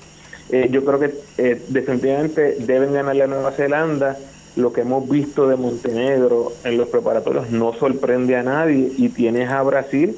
Eh, 0.50 0.68
yo 0.72 0.84
creo 0.84 1.00
que 1.00 1.14
eh, 1.38 1.62
definitivamente 1.70 2.58
deben 2.60 2.94
ganarle 2.94 3.24
a 3.24 3.28
Nueva 3.28 3.52
Zelanda. 3.52 4.18
Lo 4.58 4.74
que 4.74 4.82
hemos 4.82 5.08
visto 5.10 5.48
de 5.48 5.56
Montenegro 5.56 6.52
en 6.64 6.78
los 6.78 6.90
preparatorios 6.90 7.50
no 7.52 7.74
sorprende 7.74 8.36
a 8.36 8.44
nadie 8.44 8.92
y 8.98 9.10
tienes 9.10 9.50
a 9.50 9.62
Brasil 9.64 10.18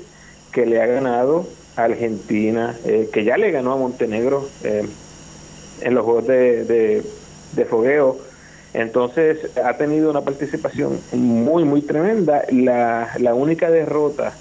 que 0.51 0.65
le 0.65 0.81
ha 0.81 0.87
ganado 0.87 1.47
a 1.75 1.83
Argentina, 1.83 2.75
eh, 2.85 3.09
que 3.11 3.23
ya 3.23 3.37
le 3.37 3.51
ganó 3.51 3.73
a 3.73 3.77
Montenegro 3.77 4.47
en 4.63 5.93
los 5.93 6.03
juegos 6.03 6.27
de, 6.27 7.03
de, 7.53 7.65
fogueo. 7.65 8.17
Entonces 8.73 9.55
ha 9.57 9.77
tenido 9.77 10.09
una 10.09 10.21
participación 10.21 10.99
muy, 11.13 11.63
muy 11.63 11.81
tremenda. 11.81 12.43
La, 12.51 13.09
la 13.19 13.33
única 13.33 13.69
derrota 13.69 14.33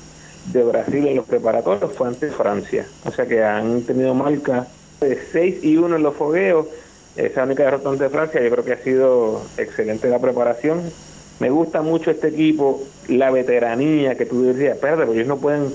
de 0.53 0.63
Brasil 0.63 1.07
en 1.07 1.17
los 1.17 1.27
preparatorios 1.27 1.93
fue 1.93 2.09
ante 2.09 2.29
Francia. 2.29 2.87
O 3.05 3.11
sea 3.11 3.27
que 3.27 3.43
han 3.43 3.83
tenido 3.83 4.15
marca 4.15 4.67
de 5.01 5.19
6 5.33 5.65
y 5.65 5.77
1 5.77 5.97
en 5.97 6.03
los 6.03 6.15
fogueos. 6.15 6.67
Esa 7.17 7.45
única 7.45 7.65
derrota 7.65 7.89
ante 7.89 8.09
Francia, 8.09 8.43
yo 8.43 8.51
creo 8.51 8.65
que 8.65 8.73
ha 8.73 8.83
sido 8.83 9.43
excelente 9.57 10.09
la 10.09 10.19
preparación. 10.19 10.83
Me 11.41 11.51
gusta 11.51 11.83
mucho 11.83 12.11
este 12.11 12.29
equipo, 12.29 12.83
la 13.09 13.31
veteranía 13.31 14.17
que 14.17 14.27
tú 14.27 14.43
decías, 14.43 14.75
espérate, 14.75 15.05
porque 15.05 15.21
ellos 15.21 15.29
no 15.29 15.39
pueden 15.39 15.73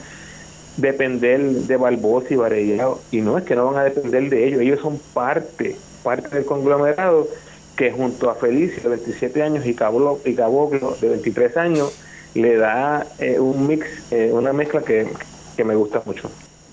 depender 0.78 1.40
de 1.42 1.78
Barbosa 1.78 2.28
y 2.34 2.36
Varellao, 2.38 3.00
y 3.12 3.22
no 3.22 3.38
es 3.38 3.44
que 3.44 3.56
no 3.56 3.66
van 3.66 3.78
a 3.78 3.84
depender 3.84 4.30
de 4.30 4.48
ellos, 4.48 4.62
ellos 4.62 4.80
son 4.80 5.00
parte, 5.14 5.76
parte 6.04 6.36
del 6.36 6.46
conglomerado 6.46 7.28
que 7.76 7.92
junto 7.92 8.30
a 8.30 8.36
Felicio 8.36 8.82
de 8.84 8.90
27 8.90 9.44
años 9.44 9.66
y 9.66 9.74
Caboclo, 9.74 10.20
y 10.26 10.34
Caboclo 10.34 10.96
de 11.00 11.10
23 11.10 11.58
años 11.58 11.94
le 12.34 12.58
da 12.58 13.06
eh, 13.20 13.40
un 13.40 13.68
mix, 13.68 13.86
eh, 14.12 14.30
una 14.32 14.54
mezcla 14.54 14.82
que, 14.82 15.08
que 15.56 15.64
me 15.64 15.76
gusta 15.76 16.02
mucho. 16.06 16.30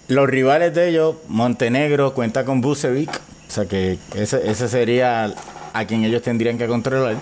Los 0.08 0.28
rivales 0.28 0.74
de 0.74 0.88
ellos, 0.88 1.16
Montenegro 1.28 2.14
cuenta 2.14 2.44
con 2.44 2.60
Bucevic, 2.60 3.10
o 3.10 3.50
sea 3.50 3.66
que 3.66 3.98
ese, 4.14 4.48
ese 4.50 4.68
sería 4.68 5.34
a 5.72 5.84
quien 5.86 6.04
ellos 6.04 6.22
tendrían 6.22 6.58
que 6.58 6.66
controlar. 6.66 7.16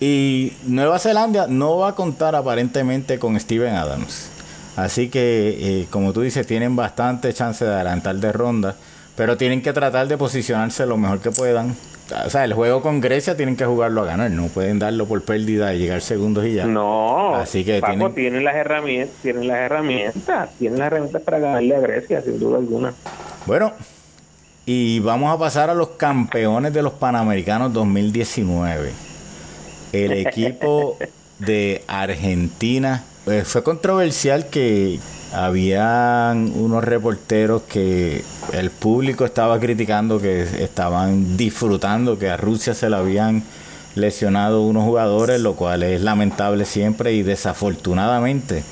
Y 0.00 0.52
Nueva 0.64 0.98
Zelanda 0.98 1.46
no 1.48 1.78
va 1.78 1.90
a 1.90 1.94
contar 1.94 2.34
aparentemente 2.34 3.18
con 3.18 3.38
Steven 3.38 3.74
Adams. 3.74 4.30
Así 4.76 5.08
que, 5.08 5.58
eh, 5.60 5.86
como 5.90 6.12
tú 6.12 6.20
dices, 6.20 6.46
tienen 6.46 6.76
bastante 6.76 7.32
chance 7.34 7.64
de 7.64 7.74
adelantar 7.74 8.16
de 8.16 8.30
ronda, 8.30 8.76
pero 9.16 9.36
tienen 9.36 9.60
que 9.60 9.72
tratar 9.72 10.06
de 10.06 10.16
posicionarse 10.16 10.86
lo 10.86 10.96
mejor 10.96 11.20
que 11.20 11.32
puedan 11.32 11.74
o 12.10 12.30
sea, 12.30 12.44
el 12.44 12.54
juego 12.54 12.80
con 12.80 13.00
Grecia 13.00 13.36
tienen 13.36 13.56
que 13.56 13.64
jugarlo 13.64 14.02
a 14.02 14.06
ganar, 14.06 14.30
no 14.30 14.46
pueden 14.48 14.78
darlo 14.78 15.06
por 15.06 15.22
pérdida 15.22 15.74
y 15.74 15.78
llegar 15.78 16.00
segundos 16.00 16.46
y 16.46 16.54
ya. 16.54 16.64
No, 16.66 17.34
así 17.34 17.64
que 17.64 17.82
tienen... 18.14 18.44
las 18.44 18.54
herramientas, 18.54 19.16
tienen 19.22 19.48
las 19.48 19.58
herramientas, 19.58 20.50
tienen 20.58 20.78
las 20.78 20.86
herramientas 20.86 21.22
para 21.22 21.38
ganarle 21.38 21.76
a 21.76 21.80
Grecia, 21.80 22.22
sin 22.22 22.38
duda 22.38 22.58
alguna. 22.58 22.94
Bueno, 23.46 23.72
y 24.64 25.00
vamos 25.00 25.34
a 25.34 25.38
pasar 25.38 25.70
a 25.70 25.74
los 25.74 25.90
campeones 25.90 26.72
de 26.72 26.82
los 26.82 26.92
Panamericanos 26.94 27.72
2019. 27.72 28.92
El 29.92 30.12
equipo 30.12 30.96
de 31.38 31.82
Argentina 31.86 33.04
pues, 33.24 33.48
fue 33.48 33.62
controversial 33.62 34.46
que 34.46 34.98
habían 35.32 36.52
unos 36.54 36.84
reporteros 36.84 37.62
que 37.62 38.24
el 38.52 38.70
público 38.70 39.24
estaba 39.24 39.58
criticando 39.60 40.20
que 40.20 40.42
estaban 40.42 41.36
disfrutando 41.36 42.18
que 42.18 42.30
a 42.30 42.36
Rusia 42.36 42.74
se 42.74 42.88
le 42.88 42.96
habían 42.96 43.42
lesionado 43.94 44.62
unos 44.62 44.84
jugadores, 44.84 45.40
lo 45.40 45.54
cual 45.54 45.82
es 45.82 46.00
lamentable 46.00 46.64
siempre 46.64 47.12
y 47.12 47.22
desafortunadamente 47.22 48.62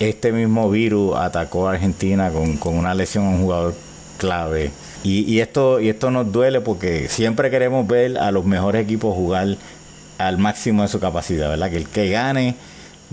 este 0.00 0.32
mismo 0.32 0.70
virus 0.70 1.16
atacó 1.16 1.68
a 1.68 1.72
Argentina 1.72 2.30
con, 2.30 2.56
con 2.56 2.76
una 2.76 2.94
lesión 2.94 3.24
a 3.24 3.28
un 3.30 3.42
jugador 3.42 3.74
clave. 4.18 4.72
Y, 5.02 5.20
y, 5.30 5.40
esto, 5.40 5.80
y 5.80 5.88
esto 5.88 6.10
nos 6.10 6.30
duele 6.32 6.60
porque 6.60 7.08
siempre 7.08 7.50
queremos 7.50 7.86
ver 7.86 8.18
a 8.18 8.30
los 8.30 8.44
mejores 8.44 8.82
equipos 8.82 9.14
jugar 9.14 9.56
al 10.18 10.38
máximo 10.38 10.82
de 10.82 10.88
su 10.88 11.00
capacidad, 11.00 11.48
¿verdad? 11.48 11.70
Que 11.70 11.76
el 11.76 11.88
que 11.88 12.10
gane 12.10 12.56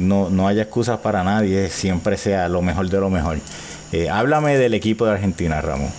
no, 0.02 0.30
no 0.30 0.48
haya 0.48 0.64
excusas 0.64 1.00
para 1.00 1.24
nadie, 1.24 1.70
siempre 1.70 2.18
sea 2.18 2.50
lo 2.50 2.62
mejor 2.62 2.90
de 2.90 3.00
lo 3.00 3.10
mejor. 3.10 3.38
Eh, 3.92 4.10
háblame 4.10 4.58
del 4.58 4.74
equipo 4.74 5.06
de 5.06 5.12
Argentina, 5.12 5.62
Ramón. 5.62 5.90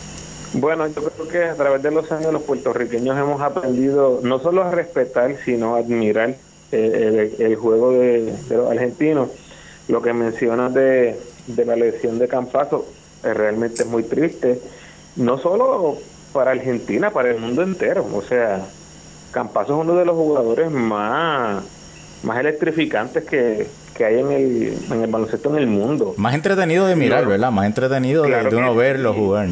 Bueno, 0.54 0.86
yo 0.86 1.02
creo 1.02 1.28
que 1.28 1.44
a 1.44 1.54
través 1.54 1.82
de 1.82 1.90
los 1.90 2.10
años 2.12 2.32
los 2.32 2.42
puertorriqueños 2.42 3.16
hemos 3.18 3.40
aprendido 3.40 4.20
no 4.22 4.38
solo 4.38 4.62
a 4.62 4.70
respetar, 4.70 5.36
sino 5.44 5.74
a 5.74 5.78
admirar 5.78 6.34
eh, 6.72 7.34
el, 7.38 7.56
juego 7.56 7.92
de, 7.92 8.34
los 8.50 8.70
argentinos. 8.70 9.28
Lo 9.88 10.00
que 10.00 10.12
mencionas 10.12 10.72
de, 10.72 11.18
la 11.56 11.76
lesión 11.76 12.18
de 12.18 12.28
Campazo 12.28 12.86
eh, 13.24 13.34
realmente 13.34 13.82
es 13.82 13.88
muy 13.88 14.02
triste, 14.04 14.60
no 15.16 15.38
solo 15.38 15.98
para 16.32 16.52
Argentina, 16.52 17.10
para 17.10 17.30
el 17.30 17.38
mundo 17.38 17.62
entero. 17.62 18.06
O 18.14 18.22
sea, 18.22 18.64
Campazo 19.32 19.74
es 19.74 19.80
uno 19.80 19.96
de 19.96 20.04
los 20.04 20.16
jugadores 20.16 20.70
más, 20.70 21.62
más 22.22 22.40
electrificantes 22.40 23.24
que, 23.24 23.66
que 23.94 24.04
hay 24.04 24.18
en 24.18 24.32
el, 24.32 24.78
en 24.90 25.02
el 25.02 25.10
baloncesto 25.10 25.50
en 25.50 25.56
el 25.56 25.66
mundo. 25.66 26.14
Más 26.16 26.34
entretenido 26.34 26.86
de 26.86 26.96
mirar, 26.96 27.26
¿verdad? 27.26 27.50
Más 27.50 27.66
entretenido 27.66 28.22
de, 28.24 28.56
uno 28.56 28.74
verlo 28.74 29.14
jugar. 29.14 29.48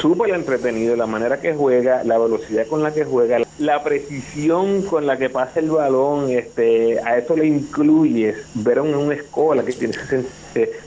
Súper 0.00 0.34
entretenido, 0.34 0.94
la 0.94 1.06
manera 1.06 1.40
que 1.40 1.54
juega, 1.54 2.04
la 2.04 2.18
velocidad 2.18 2.66
con 2.66 2.82
la 2.82 2.92
que 2.92 3.04
juega, 3.04 3.38
la 3.58 3.82
precisión 3.82 4.82
con 4.82 5.06
la 5.06 5.16
que 5.16 5.30
pasa 5.30 5.58
el 5.58 5.70
balón, 5.70 6.30
este, 6.30 7.00
a 7.00 7.16
eso 7.16 7.34
le 7.34 7.46
incluyes 7.46 8.36
ver 8.54 8.78
en 8.78 8.94
una 8.94 9.14
escuela 9.14 9.64
que 9.64 9.72
tiene 9.72 9.94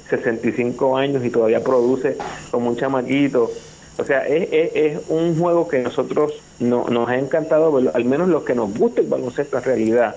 65 0.10 0.96
años 0.96 1.26
y 1.26 1.32
todavía 1.32 1.64
produce 1.64 2.18
como 2.52 2.70
un 2.70 2.78
chamaquito. 2.78 3.52
O 3.98 4.06
sea, 4.06 4.28
es, 4.28 4.48
es, 4.52 5.00
un 5.10 5.38
juego 5.38 5.68
que 5.68 5.80
nosotros 5.80 6.34
no, 6.60 6.86
nos 6.90 7.10
ha 7.10 7.18
encantado 7.18 7.76
al 7.94 8.06
menos 8.06 8.30
los 8.30 8.44
que 8.44 8.56
nos 8.56 8.74
gusta 8.74 9.02
el 9.02 9.08
baloncesto 9.08 9.58
en 9.58 9.64
realidad. 9.64 10.16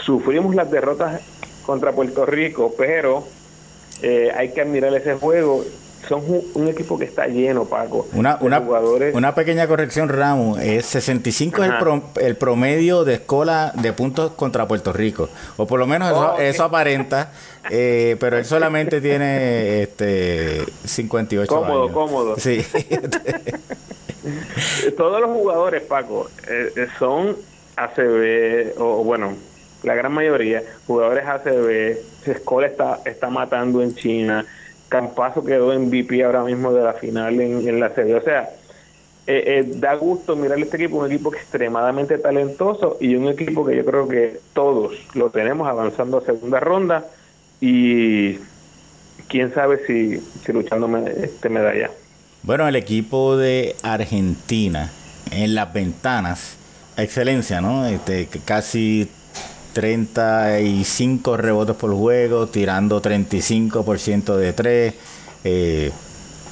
Sufrimos 0.00 0.54
las 0.54 0.70
derrotas 0.70 1.20
contra 1.68 1.92
Puerto 1.92 2.24
Rico, 2.24 2.74
pero 2.78 3.24
eh, 4.00 4.32
hay 4.34 4.52
que 4.52 4.62
admirar 4.62 4.94
ese 4.94 5.16
juego. 5.16 5.66
Son 6.08 6.22
un, 6.54 6.66
equipo 6.66 6.98
que 6.98 7.04
está 7.04 7.26
lleno, 7.26 7.66
Paco. 7.66 8.08
Una, 8.14 8.38
una, 8.40 8.58
jugadores. 8.60 9.14
una 9.14 9.34
pequeña 9.34 9.66
corrección, 9.66 10.08
Ramos. 10.08 10.58
Es 10.60 10.86
65 10.86 11.62
es 11.64 11.70
el, 12.22 12.36
promedio 12.36 13.04
de 13.04 13.14
escola 13.14 13.74
de 13.74 13.92
puntos 13.92 14.32
contra 14.32 14.66
Puerto 14.66 14.94
Rico. 14.94 15.28
O 15.58 15.66
por 15.66 15.78
lo 15.78 15.86
menos 15.86 16.40
eso, 16.40 16.64
aparenta. 16.64 17.32
Eh, 17.68 18.16
pero 18.18 18.38
él 18.38 18.46
solamente 18.46 19.00
tiene 19.02 19.82
este 19.82 20.64
58 20.86 21.54
cómodo, 21.54 21.92
Cómodo, 21.92 22.38
Sí. 22.38 22.64
Todos 24.96 25.20
los 25.20 25.30
jugadores, 25.32 25.82
Paco, 25.82 26.30
eh, 26.48 26.88
son 26.98 27.36
ACB, 27.76 28.80
o 28.80 29.04
bueno, 29.04 29.34
la 29.82 29.94
gran 29.94 30.12
mayoría, 30.12 30.62
jugadores 30.86 31.26
ACB, 31.26 31.98
Escola 32.26 32.66
está, 32.66 33.00
está 33.04 33.30
matando 33.30 33.82
en 33.82 33.94
China, 33.94 34.44
Campazo 34.88 35.44
quedó 35.44 35.72
en 35.72 35.90
VP 35.90 36.24
ahora 36.24 36.44
mismo 36.44 36.72
de 36.72 36.82
la 36.82 36.94
final 36.94 37.40
en, 37.40 37.80
la 37.80 37.94
serie. 37.94 38.14
O 38.14 38.22
sea, 38.22 38.50
eh, 39.26 39.44
eh, 39.46 39.64
da 39.76 39.94
gusto 39.94 40.34
mirar 40.34 40.58
este 40.58 40.76
equipo, 40.76 40.96
un 40.96 41.06
equipo 41.06 41.34
extremadamente 41.34 42.16
talentoso 42.18 42.96
y 43.00 43.14
un 43.14 43.28
equipo 43.28 43.66
que 43.66 43.76
yo 43.76 43.84
creo 43.84 44.08
que 44.08 44.40
todos 44.54 44.94
lo 45.14 45.30
tenemos 45.30 45.68
avanzando 45.68 46.18
a 46.18 46.22
segunda 46.22 46.58
ronda 46.58 47.04
y 47.60 48.38
quién 49.28 49.52
sabe 49.52 49.84
si, 49.86 50.18
si 50.44 50.52
luchando 50.52 50.88
este 51.06 51.50
medalla. 51.50 51.90
Bueno, 52.42 52.66
el 52.66 52.76
equipo 52.76 53.36
de 53.36 53.76
Argentina 53.82 54.90
en 55.30 55.54
las 55.54 55.72
ventanas, 55.72 56.56
excelencia, 56.96 57.60
¿no? 57.60 57.84
Este, 57.86 58.28
casi 58.44 59.08
35 59.78 61.36
rebotes 61.36 61.76
por 61.76 61.94
juego, 61.94 62.48
tirando 62.48 63.00
35% 63.00 64.34
de 64.34 64.52
3, 64.52 64.94
eh, 65.44 65.92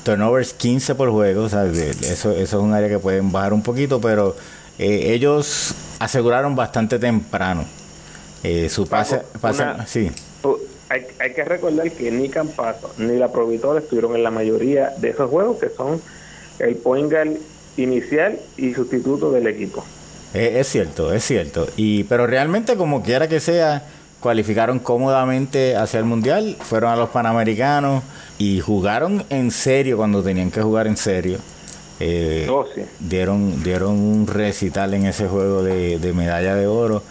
turnovers 0.04 0.54
15 0.54 0.95
por 0.95 1.11
juego, 1.11 1.47
eso, 1.47 1.64
eso 1.64 2.30
es 2.30 2.52
un 2.52 2.73
área 2.73 2.88
que 2.88 3.00
pueden 3.00 3.33
bajar 3.33 3.52
un 3.52 3.64
poquito, 3.64 4.00
pero 4.00 4.37
eh, 4.78 5.12
ellos 5.12 5.75
aseguraron 5.99 6.54
bastante 6.54 7.00
temprano 7.00 7.64
eh, 8.45 8.68
su 8.68 8.87
pase. 8.87 9.23
sí. 9.87 10.09
hay, 10.88 11.06
hay, 11.18 11.33
que 11.33 11.45
recordar 11.45 11.90
que 11.90 12.12
ni 12.12 12.28
Campazo 12.28 12.92
ni 12.97 13.16
la 13.16 13.33
Provitor 13.33 13.76
estuvieron 13.78 14.14
en 14.14 14.23
la 14.23 14.30
mayoría 14.30 14.90
de 14.99 15.09
esos 15.09 15.28
juegos, 15.28 15.59
que 15.59 15.71
son 15.71 16.00
el 16.61 16.76
point 16.76 17.11
guard 17.11 17.38
inicial 17.76 18.38
y 18.56 18.73
sustituto 18.73 19.33
del 19.33 19.49
equipo. 19.49 19.85
Es, 20.37 20.69
cierto, 20.69 21.12
es 21.12 21.25
cierto. 21.25 21.66
Y, 21.76 22.05
pero 22.05 22.26
realmente, 22.26 22.76
como 22.76 23.02
quiera 23.02 23.26
que 23.28 23.40
sea, 23.40 23.83
cualificaron 24.21 24.78
cómodamente 24.78 25.76
hacia 25.76 25.99
el 25.99 26.05
Mundial, 26.05 26.57
fueron 26.61 26.93
a 26.93 26.97
los 26.97 27.11
Panamericanos 27.11 28.02
y 28.38 28.61
jugaron 28.61 29.25
en 29.31 29.50
serio 29.50 29.97
cuando 29.97 30.23
tenían 30.23 30.50
que 30.50 30.61
jugar 30.61 30.87
en 30.87 30.97
serio. 30.97 31.38
Eh, 31.99 32.47
oh, 32.50 32.66
dieron, 33.00 33.62
dieron 33.62 33.93
un 33.93 34.26
recital 34.26 34.93
en 34.93 35.07
ese 35.07 35.28
juego 35.28 35.62
de, 35.62 36.12
medalla 36.14 36.55
de 36.55 36.66
oro 36.66 37.02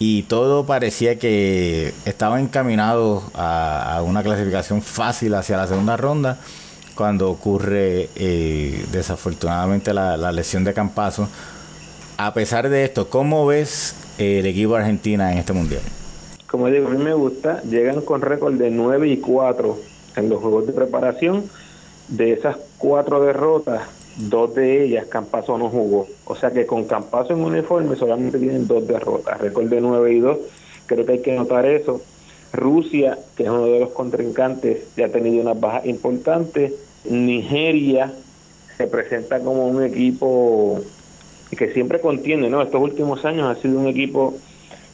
y 0.00 0.24
todo 0.24 0.66
parecía 0.66 1.20
que 1.20 1.94
estaba 2.04 2.40
encaminado 2.40 3.22
a, 3.34 4.02
una 4.04 4.24
clasificación 4.24 4.82
fácil 4.82 5.34
hacia 5.34 5.56
la 5.56 5.68
segunda 5.68 5.96
ronda 5.96 6.38
cuando 6.96 7.30
ocurre 7.30 8.08
eh, 8.16 8.84
desafortunadamente 8.90 9.94
la, 9.94 10.16
la, 10.16 10.32
lesión 10.32 10.64
de 10.64 10.74
Campazo. 10.74 11.28
A 12.16 12.32
pesar 12.32 12.68
de 12.68 12.84
esto, 12.84 13.10
¿cómo 13.10 13.44
ves 13.44 13.96
el 14.18 14.46
equipo 14.46 14.76
Argentina 14.76 15.32
en 15.32 15.38
este 15.38 15.52
mundial? 15.52 15.82
Como 16.46 16.68
digo, 16.68 16.86
a 16.86 16.90
mí 16.90 17.02
me 17.02 17.12
gusta, 17.12 17.60
llegan 17.62 18.02
con 18.02 18.20
récord 18.20 18.54
de 18.54 18.70
9 18.70 19.08
y 19.08 19.16
4 19.16 19.76
en 20.16 20.28
los 20.28 20.40
juegos 20.40 20.66
de 20.68 20.72
preparación. 20.72 21.50
De 22.06 22.32
esas 22.32 22.56
cuatro 22.78 23.20
derrotas, 23.24 23.82
dos 24.16 24.54
de 24.54 24.84
ellas 24.84 25.06
Campazo 25.06 25.58
no 25.58 25.68
jugó. 25.70 26.06
O 26.26 26.36
sea 26.36 26.52
que 26.52 26.66
con 26.66 26.84
Campazo 26.84 27.32
en 27.32 27.40
uniforme 27.40 27.96
solamente 27.96 28.38
tienen 28.38 28.68
dos 28.68 28.86
derrotas, 28.86 29.40
récord 29.40 29.68
de 29.68 29.80
9 29.80 30.12
y 30.12 30.20
2. 30.20 30.38
Creo 30.86 31.04
que 31.04 31.12
hay 31.12 31.22
que 31.22 31.34
notar 31.34 31.66
eso. 31.66 32.00
Rusia, 32.52 33.18
que 33.36 33.42
es 33.42 33.48
uno 33.48 33.66
de 33.66 33.80
los 33.80 33.90
contrincantes, 33.90 34.84
ya 34.96 35.06
ha 35.06 35.08
tenido 35.08 35.42
unas 35.42 35.58
bajas 35.58 35.86
importantes. 35.86 36.72
Nigeria 37.10 38.12
se 38.76 38.86
presenta 38.86 39.40
como 39.40 39.66
un 39.66 39.82
equipo 39.82 40.80
que 41.50 41.72
siempre 41.72 42.00
contiene, 42.00 42.50
¿no? 42.50 42.62
Estos 42.62 42.80
últimos 42.80 43.24
años 43.24 43.56
ha 43.56 43.60
sido 43.60 43.78
un 43.78 43.86
equipo 43.86 44.34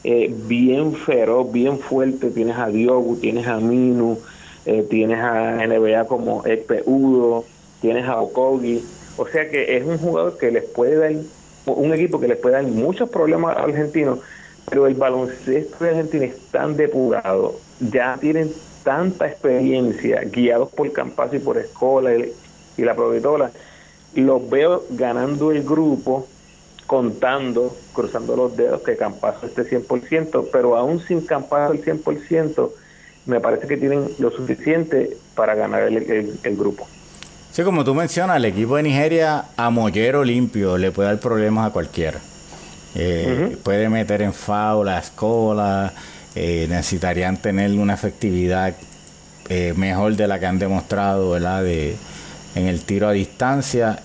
eh, 0.03 0.33
bien 0.47 0.93
feroz, 0.93 1.51
bien 1.51 1.79
fuerte. 1.79 2.29
Tienes 2.31 2.57
a 2.57 2.67
Diogo, 2.67 3.15
tienes 3.15 3.47
a 3.47 3.57
Minu, 3.57 4.19
eh, 4.65 4.85
tienes 4.89 5.19
a 5.19 5.65
NBA 5.65 6.05
como 6.05 6.45
Ekpe 6.45 6.83
Udo, 6.85 7.45
tienes 7.81 8.05
a 8.05 8.21
Okogi 8.21 8.81
o 9.17 9.27
sea 9.27 9.49
que 9.49 9.77
es 9.77 9.85
un 9.85 9.97
jugador 9.97 10.37
que 10.37 10.51
les 10.51 10.63
puede 10.63 10.95
dar, 10.95 11.11
un 11.65 11.93
equipo 11.93 12.19
que 12.19 12.27
les 12.27 12.37
puede 12.37 12.55
dar 12.55 12.63
muchos 12.63 13.09
problemas 13.09 13.55
a 13.55 13.63
argentinos, 13.63 14.19
pero 14.69 14.87
el 14.87 14.95
baloncesto 14.95 15.83
de 15.83 15.89
Argentina 15.89 16.25
es 16.25 16.39
tan 16.51 16.75
depurado, 16.75 17.59
ya 17.79 18.17
tienen 18.19 18.51
tanta 18.83 19.27
experiencia, 19.27 20.21
guiados 20.21 20.69
por 20.69 20.91
Campazzo 20.91 21.35
y 21.35 21.39
por 21.39 21.57
Escola 21.57 22.15
y, 22.15 22.33
la 22.81 22.95
Provitola, 22.95 23.51
los 24.15 24.49
veo 24.49 24.85
ganando 24.89 25.51
el 25.51 25.63
grupo, 25.63 26.25
contando, 26.87 27.75
cruzando 27.93 28.35
los 28.35 28.55
dedos 28.57 28.81
que 28.81 28.97
Campazzo 28.97 29.45
esté 29.45 29.63
100%, 29.63 30.49
pero 30.51 30.75
aún 30.75 30.99
sin 30.99 31.21
Campazzo 31.21 31.71
al 31.71 31.81
100%, 31.81 32.69
me 33.25 33.39
parece 33.39 33.67
que 33.67 33.77
tienen 33.77 34.09
lo 34.19 34.31
suficiente 34.31 35.17
para 35.35 35.55
ganar 35.55 35.83
el 35.83 36.57
grupo. 36.57 36.87
Sí, 37.51 37.63
como 37.63 37.83
tú 37.83 37.93
mencionas, 37.93 38.37
el 38.37 38.45
equipo 38.45 38.77
de 38.77 38.83
Nigeria 38.83 39.43
a 39.57 39.69
mollero 39.69 40.23
limpio 40.23 40.77
le 40.77 40.91
puede 40.91 41.09
dar 41.09 41.19
problemas 41.19 41.67
a 41.67 41.73
cualquiera. 41.73 42.19
Eh, 42.95 43.57
puede 43.61 43.89
meter 43.89 44.21
en 44.21 44.33
foul 44.33 44.87
a 44.87 44.99
escola, 44.99 45.91
eh, 46.33 46.65
necesitarían 46.69 47.35
tener 47.37 47.71
una 47.71 47.93
efectividad 47.93 48.73
eh, 49.49 49.73
mejor 49.75 50.15
de 50.15 50.27
la 50.27 50.39
que 50.39 50.45
han 50.45 50.59
demostrado 50.59 51.31
¿verdad? 51.31 51.63
De, 51.63 51.97
en 52.55 52.67
el 52.67 52.81
tiro 52.83 53.09
a 53.09 53.11
distancia 53.11 53.99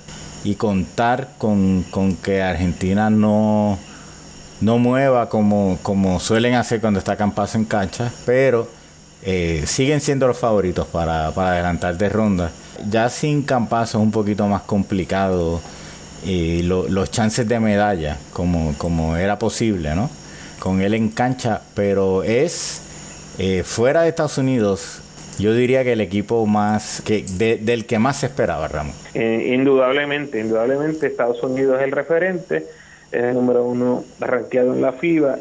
y 0.46 0.54
contar 0.54 1.30
con, 1.38 1.84
que 2.22 2.42
Argentina 2.42 3.10
no, 3.10 3.78
no 4.60 4.78
mueva 4.78 5.28
como, 5.28 5.78
como 5.82 6.20
suelen 6.20 6.54
hacer 6.54 6.80
cuando 6.80 6.98
está 6.98 7.16
Campazo 7.16 7.58
en 7.58 7.64
cancha, 7.64 8.12
pero 8.24 8.68
siguen 9.64 10.00
siendo 10.00 10.28
los 10.28 10.38
favoritos 10.38 10.86
para, 10.86 11.32
para 11.32 11.50
adelantar 11.50 11.98
de 11.98 12.08
ronda 12.08 12.50
ya 12.90 13.08
sin 13.08 13.42
Campazo 13.42 13.98
es 13.98 14.04
un 14.04 14.10
poquito 14.10 14.46
más 14.46 14.62
complicado 14.62 15.60
y 16.24 16.62
los 16.62 17.10
chances 17.10 17.46
de 17.46 17.60
medalla, 17.60 18.18
como, 18.32 18.74
como 18.78 19.16
era 19.16 19.38
posible, 19.38 19.94
¿no? 19.94 20.10
Con 20.58 20.80
él 20.80 20.94
en 20.94 21.10
cancha, 21.10 21.60
pero 21.74 22.24
es 22.24 22.80
eh, 23.38 23.62
fuera 23.64 24.02
de 24.02 24.08
Estados 24.08 24.38
Unidos, 24.38 25.00
yo 25.38 25.54
diría 25.54 25.84
que 25.84 25.92
el 25.92 26.00
equipo 26.00 26.46
más 26.46 27.02
que 27.04 27.22
del 27.22 27.86
que 27.86 27.98
más 27.98 28.20
se 28.20 28.26
esperaba, 28.26 28.68
Ramón. 28.68 28.94
Eh, 29.14 29.52
indudablemente, 29.54 30.40
indudablemente 30.40 31.06
Estados 31.06 31.42
Unidos 31.42 31.78
es 31.78 31.84
el 31.84 31.92
referente, 31.92 32.66
es 33.12 33.22
el 33.22 33.34
número 33.34 33.64
uno 33.64 34.04
rankeado 34.20 34.74
en 34.74 34.82
la 34.82 34.92
FIBA. 34.92 35.38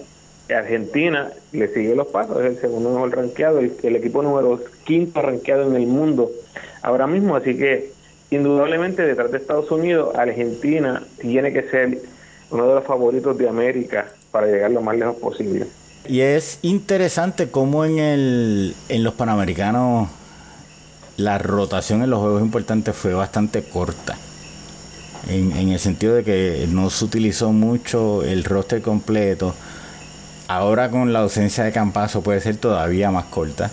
Argentina 0.55 1.31
le 1.53 1.67
sigue 1.69 1.95
los 1.95 2.07
pasos, 2.07 2.39
es 2.41 2.45
el 2.45 2.57
segundo 2.59 2.91
mejor 2.91 3.15
rankeado, 3.15 3.59
el, 3.59 3.73
el 3.81 3.95
equipo 3.95 4.21
número 4.21 4.61
quinto 4.83 5.21
rankeado 5.21 5.67
en 5.67 5.75
el 5.75 5.87
mundo 5.87 6.29
ahora 6.83 7.07
mismo, 7.07 7.35
así 7.35 7.57
que 7.57 7.91
indudablemente 8.29 9.01
detrás 9.01 9.31
de 9.31 9.39
Estados 9.39 9.71
Unidos, 9.71 10.15
Argentina 10.15 11.01
tiene 11.19 11.51
que 11.51 11.63
ser 11.63 11.97
uno 12.51 12.67
de 12.67 12.75
los 12.75 12.83
favoritos 12.83 13.37
de 13.37 13.49
América 13.49 14.07
para 14.31 14.47
llegar 14.47 14.69
lo 14.69 14.81
más 14.81 14.97
lejos 14.97 15.15
posible. 15.15 15.65
Y 16.07 16.21
es 16.21 16.59
interesante 16.61 17.49
cómo 17.49 17.85
en, 17.85 17.99
el, 17.99 18.75
en 18.89 19.03
los 19.03 19.13
Panamericanos 19.15 20.09
la 21.17 21.37
rotación 21.37 22.03
en 22.03 22.09
los 22.09 22.19
juegos 22.19 22.41
importantes 22.41 22.95
fue 22.95 23.13
bastante 23.13 23.63
corta. 23.63 24.17
En, 25.27 25.51
en, 25.57 25.69
el 25.69 25.79
sentido 25.79 26.15
de 26.15 26.23
que 26.23 26.67
no 26.69 26.89
se 26.89 27.05
utilizó 27.05 27.51
mucho 27.51 28.23
el 28.23 28.43
roster 28.43 28.81
completo. 28.81 29.55
Ahora 30.47 30.91
con 30.91 31.11
la 31.13 31.19
ausencia 31.19 31.63
de 31.63 31.71
Campazo 31.71 32.21
puede 32.21 32.41
ser 32.41 32.57
todavía 32.57 33.09
más 33.11 33.25
corta 33.25 33.71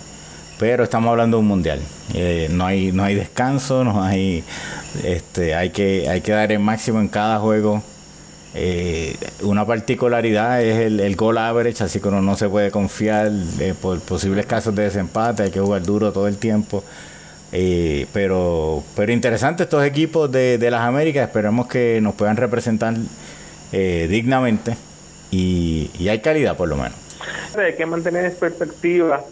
pero 0.59 0.83
estamos 0.83 1.09
hablando 1.09 1.37
de 1.37 1.41
un 1.41 1.47
mundial. 1.47 1.81
Eh, 2.13 2.47
no 2.51 2.65
hay 2.65 2.91
no 2.91 3.03
hay 3.03 3.15
descanso, 3.15 3.83
no 3.83 4.03
hay 4.03 4.43
este 5.03 5.55
hay 5.55 5.71
que 5.71 6.07
hay 6.09 6.21
que 6.21 6.31
dar 6.31 6.51
el 6.51 6.59
máximo 6.59 6.99
en 7.01 7.07
cada 7.07 7.39
juego. 7.39 7.83
Eh, 8.55 9.15
una 9.41 9.65
particularidad 9.65 10.61
es 10.61 10.77
el, 10.79 10.99
el 10.99 11.15
goal 11.15 11.37
average, 11.39 11.83
así 11.83 11.99
que 11.99 12.07
uno 12.07 12.21
no 12.21 12.35
se 12.35 12.47
puede 12.49 12.69
confiar 12.69 13.31
eh, 13.59 13.73
por 13.79 13.99
posibles 14.01 14.45
casos 14.45 14.75
de 14.75 14.83
desempate, 14.83 15.43
hay 15.43 15.51
que 15.51 15.59
jugar 15.59 15.83
duro 15.83 16.11
todo 16.11 16.27
el 16.27 16.37
tiempo. 16.37 16.83
pero 18.13 18.83
pero 18.95 19.11
interesante 19.11 19.63
estos 19.63 19.83
equipos 19.83 20.31
de, 20.31 20.57
de 20.57 20.71
las 20.71 20.81
Américas, 20.81 21.27
esperemos 21.27 21.67
que 21.67 21.99
nos 22.01 22.15
puedan 22.15 22.37
representar 22.37 22.95
dignamente 23.71 24.75
y, 25.31 25.89
y 25.97 26.09
hay 26.09 26.19
calidad 26.19 26.55
por 26.55 26.69
lo 26.69 26.75
menos. 26.75 26.93
Hay 27.57 27.75
que 27.75 27.85
mantener 27.85 28.25
en 28.25 28.35
perspectiva 28.35 29.23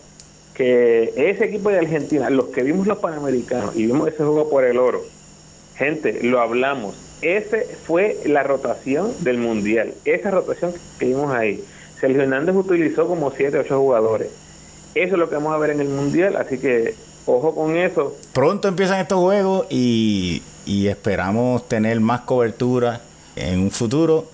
que 0.53 1.13
ese 1.15 1.45
equipo 1.45 1.69
de 1.69 1.79
Argentina, 1.79 2.29
los 2.29 2.47
que 2.47 2.63
vimos 2.63 2.87
los 2.87 2.97
Panamericanos 2.97 3.75
y 3.75 3.85
vimos 3.85 4.07
ese 4.07 4.17
juego 4.17 4.49
por 4.49 4.63
el 4.63 4.77
oro, 4.77 5.03
gente, 5.75 6.19
lo 6.23 6.41
hablamos, 6.41 6.95
ese 7.21 7.67
fue 7.85 8.17
la 8.25 8.43
rotación 8.43 9.13
del 9.19 9.37
Mundial, 9.37 9.93
esa 10.05 10.31
rotación 10.31 10.73
que 10.99 11.05
vimos 11.05 11.33
ahí. 11.33 11.63
Sergio 11.99 12.21
Hernández 12.21 12.55
utilizó 12.55 13.07
como 13.07 13.31
7 13.31 13.57
o 13.57 13.61
8 13.61 13.79
jugadores. 13.79 14.29
Eso 14.95 15.13
es 15.13 15.19
lo 15.19 15.29
que 15.29 15.35
vamos 15.35 15.53
a 15.53 15.57
ver 15.57 15.71
en 15.71 15.81
el 15.81 15.89
Mundial, 15.89 16.35
así 16.35 16.57
que 16.57 16.95
ojo 17.25 17.53
con 17.53 17.77
eso. 17.77 18.15
Pronto 18.33 18.67
empiezan 18.67 18.99
estos 18.99 19.19
juegos 19.19 19.67
y, 19.69 20.41
y 20.65 20.87
esperamos 20.87 21.67
tener 21.67 21.99
más 21.99 22.21
cobertura 22.21 23.01
en 23.35 23.59
un 23.59 23.71
futuro 23.71 24.27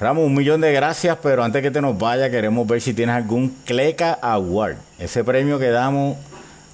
Ramos, 0.00 0.24
un 0.24 0.32
millón 0.32 0.62
de 0.62 0.72
gracias, 0.72 1.18
pero 1.22 1.44
antes 1.44 1.60
que 1.60 1.70
te 1.70 1.82
nos 1.82 1.98
vaya, 1.98 2.30
queremos 2.30 2.66
ver 2.66 2.80
si 2.80 2.94
tienes 2.94 3.16
algún 3.16 3.54
Cleca 3.66 4.14
Award. 4.14 4.76
Ese 4.98 5.22
premio 5.24 5.58
que 5.58 5.68
damos 5.68 6.16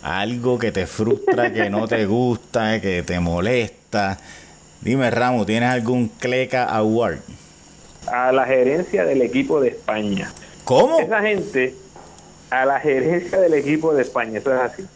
algo 0.00 0.60
que 0.60 0.70
te 0.70 0.86
frustra, 0.86 1.52
que 1.52 1.68
no 1.68 1.88
te 1.88 2.06
gusta, 2.06 2.80
que 2.80 3.02
te 3.02 3.18
molesta. 3.18 4.16
Dime, 4.86 5.10
Ramos, 5.10 5.46
¿tienes 5.46 5.68
algún 5.68 6.06
Cleca 6.06 6.62
Award? 6.62 7.18
A 8.06 8.30
la 8.30 8.46
gerencia 8.46 9.04
del 9.04 9.20
equipo 9.20 9.60
de 9.60 9.70
España. 9.70 10.32
¿Cómo? 10.62 11.00
Esa 11.00 11.22
gente, 11.22 11.74
a 12.50 12.64
la 12.64 12.78
gerencia 12.78 13.40
del 13.40 13.54
equipo 13.54 13.92
de 13.92 14.02
España, 14.02 14.38
eso 14.38 14.54
es 14.54 14.60
así. 14.60 14.86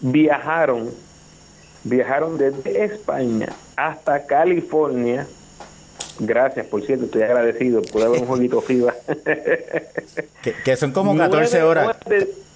Viajaron, 0.00 0.90
viajaron 1.84 2.38
desde 2.38 2.86
España 2.86 3.50
hasta 3.76 4.26
California 4.26 5.28
Gracias, 6.18 6.66
por 6.66 6.84
cierto, 6.84 7.04
estoy 7.04 7.22
agradecido. 7.22 7.80
Pude 7.82 8.08
ver 8.08 8.20
un 8.22 8.26
jueguito 8.26 8.60
FIBA. 8.60 8.96
que, 10.64 10.76
son 10.76 10.90
como 10.90 11.16
14 11.16 11.62
horas. 11.62 11.96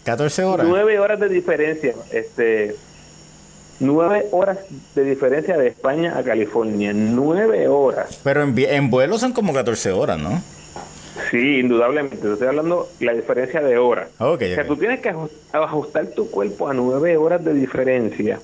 14 0.02 0.42
horas. 0.42 0.66
9 0.68 0.98
horas 0.98 1.20
de 1.20 1.28
diferencia. 1.28 1.94
Este, 2.10 2.74
9 3.80 4.26
horas 4.32 4.58
de 4.94 5.04
diferencia 5.04 5.56
de 5.56 5.68
España 5.68 6.16
a 6.16 6.22
California. 6.22 6.92
9 6.94 7.68
horas. 7.68 8.20
Pero 8.22 8.42
en, 8.42 8.58
en 8.58 8.90
vuelo 8.90 9.18
son 9.18 9.32
como 9.32 9.52
14 9.52 9.92
horas, 9.92 10.18
¿no? 10.18 10.42
Sí, 11.30 11.60
indudablemente. 11.60 12.32
Estoy 12.32 12.48
hablando 12.48 12.88
la 13.00 13.12
diferencia 13.12 13.60
de 13.60 13.78
horas. 13.78 14.08
Okay, 14.18 14.52
o 14.52 14.54
sea, 14.54 14.66
tú 14.66 14.76
tienes 14.76 15.00
que 15.00 15.14
ajustar 15.52 16.06
tu 16.08 16.30
cuerpo 16.30 16.68
a 16.68 16.74
9 16.74 17.16
horas 17.16 17.44
de 17.44 17.54
diferencia 17.54 18.40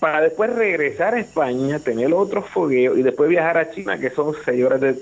para 0.00 0.22
después 0.22 0.52
regresar 0.52 1.14
a 1.14 1.20
España, 1.20 1.78
tener 1.78 2.12
otro 2.14 2.42
fogueo 2.42 2.96
y 2.96 3.02
después 3.02 3.28
viajar 3.28 3.58
a 3.58 3.70
China, 3.70 3.98
que 3.98 4.10
son 4.10 4.34
seis 4.44 4.64
horas 4.64 4.80
de, 4.80 4.96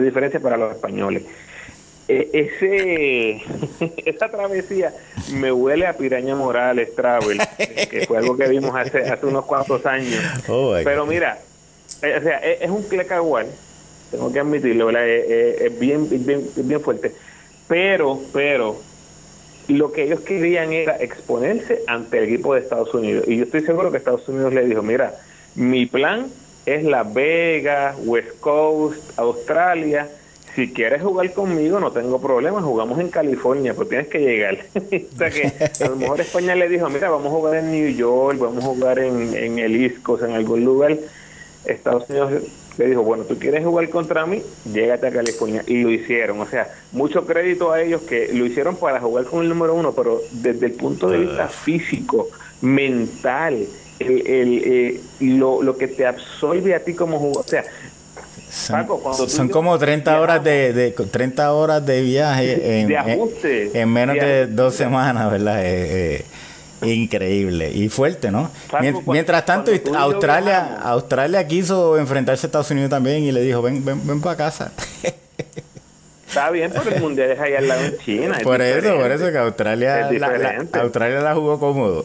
diferencia 0.00 0.40
para 0.40 0.56
los 0.56 0.74
españoles. 0.74 1.24
E, 2.10 2.28
ese 2.32 3.42
esa 4.10 4.28
travesía 4.28 4.92
me 5.32 5.52
huele 5.52 5.86
a 5.86 5.96
Piraña 5.96 6.34
Morales 6.34 6.94
Travel, 6.96 7.40
que 7.88 8.04
fue 8.06 8.18
algo 8.18 8.36
que 8.36 8.48
vimos 8.48 8.74
hace, 8.74 9.08
hace 9.08 9.26
unos 9.26 9.44
cuantos 9.44 9.86
años. 9.86 10.20
Oh, 10.48 10.74
Pero 10.82 11.06
mira, 11.06 11.38
eh, 12.02 12.16
o 12.18 12.22
sea, 12.22 12.38
es, 12.38 12.62
es 12.62 12.70
un 12.70 12.82
clecagual, 12.82 13.46
tengo 14.10 14.32
que 14.32 14.40
admitirlo, 14.40 14.90
Es, 14.90 15.78
bien, 15.78 16.08
bien, 16.10 16.44
bien 16.56 16.80
fuerte. 16.80 17.12
Pero, 17.68 18.20
pero, 18.32 18.80
lo 19.68 19.92
que 19.92 20.02
ellos 20.02 20.20
querían 20.20 20.72
era 20.72 20.96
exponerse 20.96 21.82
ante 21.86 22.18
el 22.18 22.24
equipo 22.24 22.54
de 22.54 22.60
Estados 22.60 22.92
Unidos. 22.92 23.24
Y 23.28 23.36
yo 23.36 23.44
estoy 23.44 23.60
seguro 23.60 23.92
que 23.92 23.98
Estados 23.98 24.28
Unidos 24.28 24.52
le 24.52 24.64
dijo, 24.66 24.82
mira, 24.82 25.14
mi 25.54 25.86
plan 25.86 26.26
es 26.66 26.82
Las 26.82 27.14
Vegas, 27.14 27.96
West 28.04 28.40
Coast, 28.40 29.00
Australia. 29.16 30.08
Si 30.54 30.72
quieres 30.72 31.02
jugar 31.02 31.32
conmigo, 31.32 31.78
no 31.78 31.92
tengo 31.92 32.20
problema, 32.20 32.60
jugamos 32.60 32.98
en 32.98 33.08
California, 33.08 33.74
pero 33.74 33.88
tienes 33.88 34.08
que 34.08 34.18
llegar. 34.18 34.58
o 34.74 35.16
sea 35.16 35.30
que 35.30 35.54
a 35.78 35.88
lo 35.88 35.96
mejor 35.96 36.20
España 36.20 36.54
le 36.54 36.68
dijo, 36.68 36.88
mira, 36.90 37.08
vamos 37.08 37.28
a 37.28 37.36
jugar 37.36 37.56
en 37.56 37.70
New 37.70 37.88
York, 37.90 38.38
vamos 38.38 38.64
a 38.64 38.66
jugar 38.66 38.98
en, 38.98 39.34
en 39.34 39.58
el 39.58 39.76
East 39.76 40.02
Coast, 40.02 40.24
en 40.24 40.32
algún 40.32 40.64
lugar. 40.64 40.98
Estados 41.64 42.08
Unidos 42.08 42.42
le 42.76 42.86
dijo, 42.86 43.02
bueno, 43.02 43.24
tú 43.24 43.38
quieres 43.38 43.64
jugar 43.64 43.88
contra 43.90 44.26
mí, 44.26 44.42
llégate 44.64 45.06
a 45.06 45.12
California. 45.12 45.62
Y 45.66 45.82
lo 45.82 45.90
hicieron. 45.90 46.40
O 46.40 46.46
sea, 46.46 46.70
mucho 46.90 47.26
crédito 47.26 47.72
a 47.72 47.82
ellos 47.82 48.02
que 48.02 48.32
lo 48.32 48.46
hicieron 48.46 48.76
para 48.76 49.00
jugar 49.00 49.26
con 49.26 49.42
el 49.42 49.48
número 49.48 49.74
uno, 49.74 49.94
pero 49.94 50.26
desde 50.30 50.66
el 50.66 50.72
punto 50.72 51.10
de 51.10 51.18
vista 51.18 51.48
físico, 51.48 52.30
mental, 52.60 53.68
el, 53.98 54.62
eh, 54.64 55.00
lo, 55.20 55.62
lo 55.62 55.76
que 55.76 55.88
te 55.88 56.06
absorbe 56.06 56.74
a 56.74 56.82
ti 56.84 56.94
como 56.94 57.18
jugador. 57.18 57.44
O 57.44 57.48
sea, 57.48 57.64
son, 58.50 59.48
como 59.48 59.78
30 59.78 60.20
horas 60.20 60.42
de, 60.42 60.72
de, 60.72 60.90
30 60.90 61.52
horas 61.52 61.84
de 61.86 62.02
viaje 62.02 62.80
en, 62.80 62.90
en, 63.74 63.92
menos 63.92 64.16
de, 64.16 64.46
dos 64.46 64.74
semanas, 64.74 65.30
¿verdad? 65.30 65.64
Eh, 65.64 66.24
eh, 66.82 66.88
increíble 66.88 67.70
y 67.70 67.88
fuerte, 67.88 68.30
¿no? 68.30 68.50
Mientras 69.06 69.44
tanto, 69.44 69.70
Australia, 69.96 70.78
Australia 70.82 71.46
quiso 71.46 71.98
enfrentarse 71.98 72.46
a 72.46 72.48
Estados 72.48 72.70
Unidos 72.70 72.90
también 72.90 73.22
y 73.22 73.32
le 73.32 73.42
dijo, 73.42 73.62
ven, 73.62 73.84
ven, 73.84 74.06
ven 74.06 74.20
para 74.20 74.36
casa. 74.36 74.72
Está 76.26 76.50
bien, 76.50 76.72
pero 76.72 76.94
el 76.94 77.02
mundial 77.02 77.32
es 77.32 77.40
ahí 77.40 77.54
al 77.54 77.66
lado 77.66 77.84
en 77.84 77.98
China. 77.98 78.38
Por 78.44 78.62
eso, 78.62 78.96
por 78.96 79.10
eso 79.10 79.32
que 79.32 79.38
Australia, 79.38 80.10
la, 80.12 80.64
Australia 80.80 81.20
la 81.20 81.34
jugó 81.34 81.58
cómodo. 81.58 82.04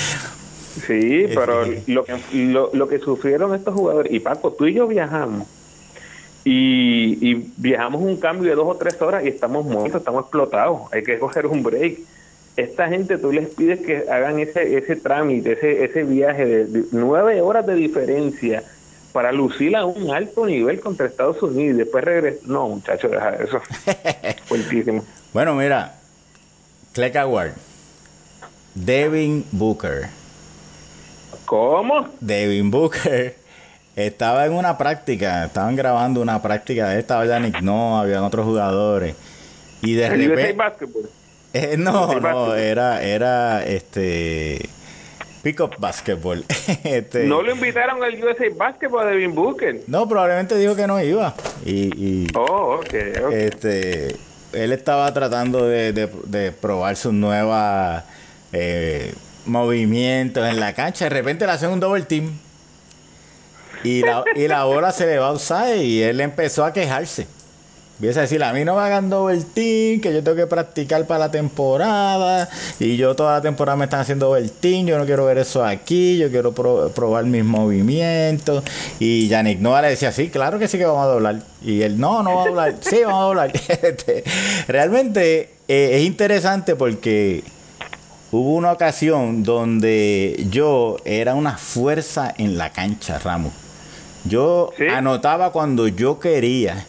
sí, 0.86 1.26
pero 1.32 1.64
lo 1.86 2.04
que, 2.04 2.18
lo, 2.32 2.70
lo 2.72 2.88
que 2.88 2.98
sufrieron 2.98 3.54
estos 3.54 3.72
jugadores, 3.72 4.12
y 4.12 4.18
Paco, 4.18 4.52
tú 4.52 4.66
y 4.66 4.74
yo 4.74 4.88
viajamos 4.88 5.46
y, 6.48 7.18
y, 7.20 7.52
viajamos 7.56 8.00
un 8.00 8.16
cambio 8.18 8.50
de 8.50 8.54
dos 8.56 8.68
o 8.68 8.76
tres 8.76 9.02
horas 9.02 9.24
y 9.24 9.28
estamos 9.28 9.66
muertos, 9.66 10.00
estamos 10.00 10.22
explotados. 10.22 10.82
Hay 10.92 11.02
que 11.02 11.18
coger 11.18 11.46
un 11.46 11.64
break 11.64 11.98
esta 12.56 12.88
gente 12.88 13.18
tú 13.18 13.32
les 13.32 13.48
pides 13.48 13.80
que 13.80 14.10
hagan 14.10 14.38
ese 14.38 14.78
ese 14.78 14.96
trámite, 14.96 15.52
ese 15.52 15.84
ese 15.84 16.04
viaje 16.04 16.46
de, 16.46 16.84
nueve 16.92 17.42
horas 17.42 17.66
de 17.66 17.74
diferencia 17.74 18.62
para 19.12 19.32
lucir 19.32 19.76
a 19.76 19.84
un 19.84 20.10
alto 20.10 20.46
nivel 20.46 20.80
contra 20.80 21.06
Estados 21.06 21.42
Unidos 21.42 21.74
y 21.74 21.78
después 21.78 22.04
regresar. 22.04 22.48
No, 22.48 22.68
muchachos, 22.68 23.10
deja 23.10 23.34
eso. 23.36 23.60
Fuertísimo. 24.46 25.04
Bueno, 25.32 25.54
mira, 25.54 25.96
Clegg 26.92 27.16
Award. 27.18 27.52
Devin 28.74 29.44
Booker. 29.52 30.08
¿Cómo? 31.46 32.08
Devin 32.20 32.70
Booker 32.70 33.36
estaba 33.96 34.44
en 34.46 34.52
una 34.52 34.76
práctica, 34.76 35.46
estaban 35.46 35.74
grabando 35.74 36.20
una 36.20 36.42
práctica, 36.42 36.96
estaba 36.96 37.24
Yannick 37.24 37.62
No, 37.62 37.98
habían 37.98 38.22
otros 38.22 38.44
jugadores. 38.44 39.16
Y 39.82 39.94
de 39.94 40.08
repente. 40.08 40.56
Eh, 41.52 41.76
no, 41.78 42.20
no, 42.20 42.54
era, 42.54 43.02
era 43.02 43.64
este 43.64 44.68
pick 45.42 45.60
up 45.60 45.76
basketball. 45.78 46.44
este, 46.84 47.24
¿No 47.24 47.40
lo 47.40 47.52
invitaron 47.52 48.02
al 48.02 48.22
USA 48.22 48.44
Basketball 48.54 49.06
de 49.06 49.12
Devin 49.12 49.34
Booker? 49.34 49.80
No, 49.86 50.08
probablemente 50.08 50.58
dijo 50.58 50.76
que 50.76 50.86
no 50.86 51.00
iba. 51.00 51.34
Y, 51.64 52.26
oh, 52.34 52.80
ok, 52.80 52.92
Este, 53.32 54.16
él 54.52 54.72
estaba 54.72 55.14
tratando 55.14 55.66
de, 55.66 55.92
de, 55.92 56.52
probar 56.52 56.96
sus 56.96 57.12
nuevas 57.12 58.04
eh, 58.52 59.14
movimientos 59.46 60.46
en 60.46 60.60
la 60.60 60.74
cancha. 60.74 61.04
De 61.04 61.10
repente 61.10 61.46
le 61.46 61.52
hacen 61.52 61.70
un 61.70 61.80
double 61.80 62.02
team. 62.02 62.32
Y 63.86 64.00
la, 64.02 64.24
y 64.34 64.48
la 64.48 64.64
bola 64.64 64.90
se 64.90 65.06
le 65.06 65.18
va 65.18 65.28
a 65.28 65.32
usar 65.32 65.76
y 65.76 66.02
él 66.02 66.20
empezó 66.20 66.64
a 66.64 66.72
quejarse. 66.72 67.26
Empieza 67.98 68.20
a 68.20 68.22
decir, 68.22 68.42
a 68.44 68.52
mí 68.52 68.62
no 68.62 68.74
me 68.74 68.82
hagan 68.82 69.08
doble 69.08 69.42
team, 69.54 70.02
que 70.02 70.12
yo 70.12 70.22
tengo 70.22 70.36
que 70.36 70.46
practicar 70.46 71.06
para 71.06 71.20
la 71.20 71.30
temporada, 71.30 72.46
y 72.78 72.98
yo 72.98 73.16
toda 73.16 73.36
la 73.36 73.40
temporada 73.40 73.74
me 73.76 73.84
están 73.84 74.00
haciendo 74.00 74.26
doble 74.26 74.50
team, 74.50 74.86
yo 74.86 74.98
no 74.98 75.06
quiero 75.06 75.24
ver 75.24 75.38
eso 75.38 75.64
aquí, 75.64 76.18
yo 76.18 76.28
quiero 76.28 76.52
probar 76.52 77.24
mis 77.24 77.42
movimientos. 77.42 78.64
Y 78.98 79.28
Yannick 79.28 79.60
Noah 79.60 79.80
le 79.80 79.88
decía, 79.90 80.12
sí, 80.12 80.28
claro 80.28 80.58
que 80.58 80.68
sí 80.68 80.76
que 80.76 80.84
vamos 80.84 81.04
a 81.04 81.06
doblar. 81.06 81.42
Y 81.62 81.80
él, 81.82 81.98
no, 81.98 82.22
no 82.22 82.34
va 82.34 82.42
a 82.42 82.46
doblar, 82.48 82.74
sí, 82.80 82.98
vamos 83.02 83.20
a 83.20 83.24
doblar. 83.24 83.52
Este, 83.86 84.24
realmente 84.68 85.54
eh, 85.68 85.90
es 85.92 86.02
interesante 86.04 86.76
porque 86.76 87.44
hubo 88.30 88.56
una 88.56 88.72
ocasión 88.72 89.42
donde 89.42 90.44
yo 90.50 90.98
era 91.06 91.34
una 91.34 91.56
fuerza 91.56 92.34
en 92.36 92.58
la 92.58 92.72
cancha, 92.72 93.18
Ramos. 93.20 93.65
Yo 94.28 94.70
anotaba 94.92 95.52
cuando 95.52 95.88
yo 95.88 96.18
quería 96.18 96.86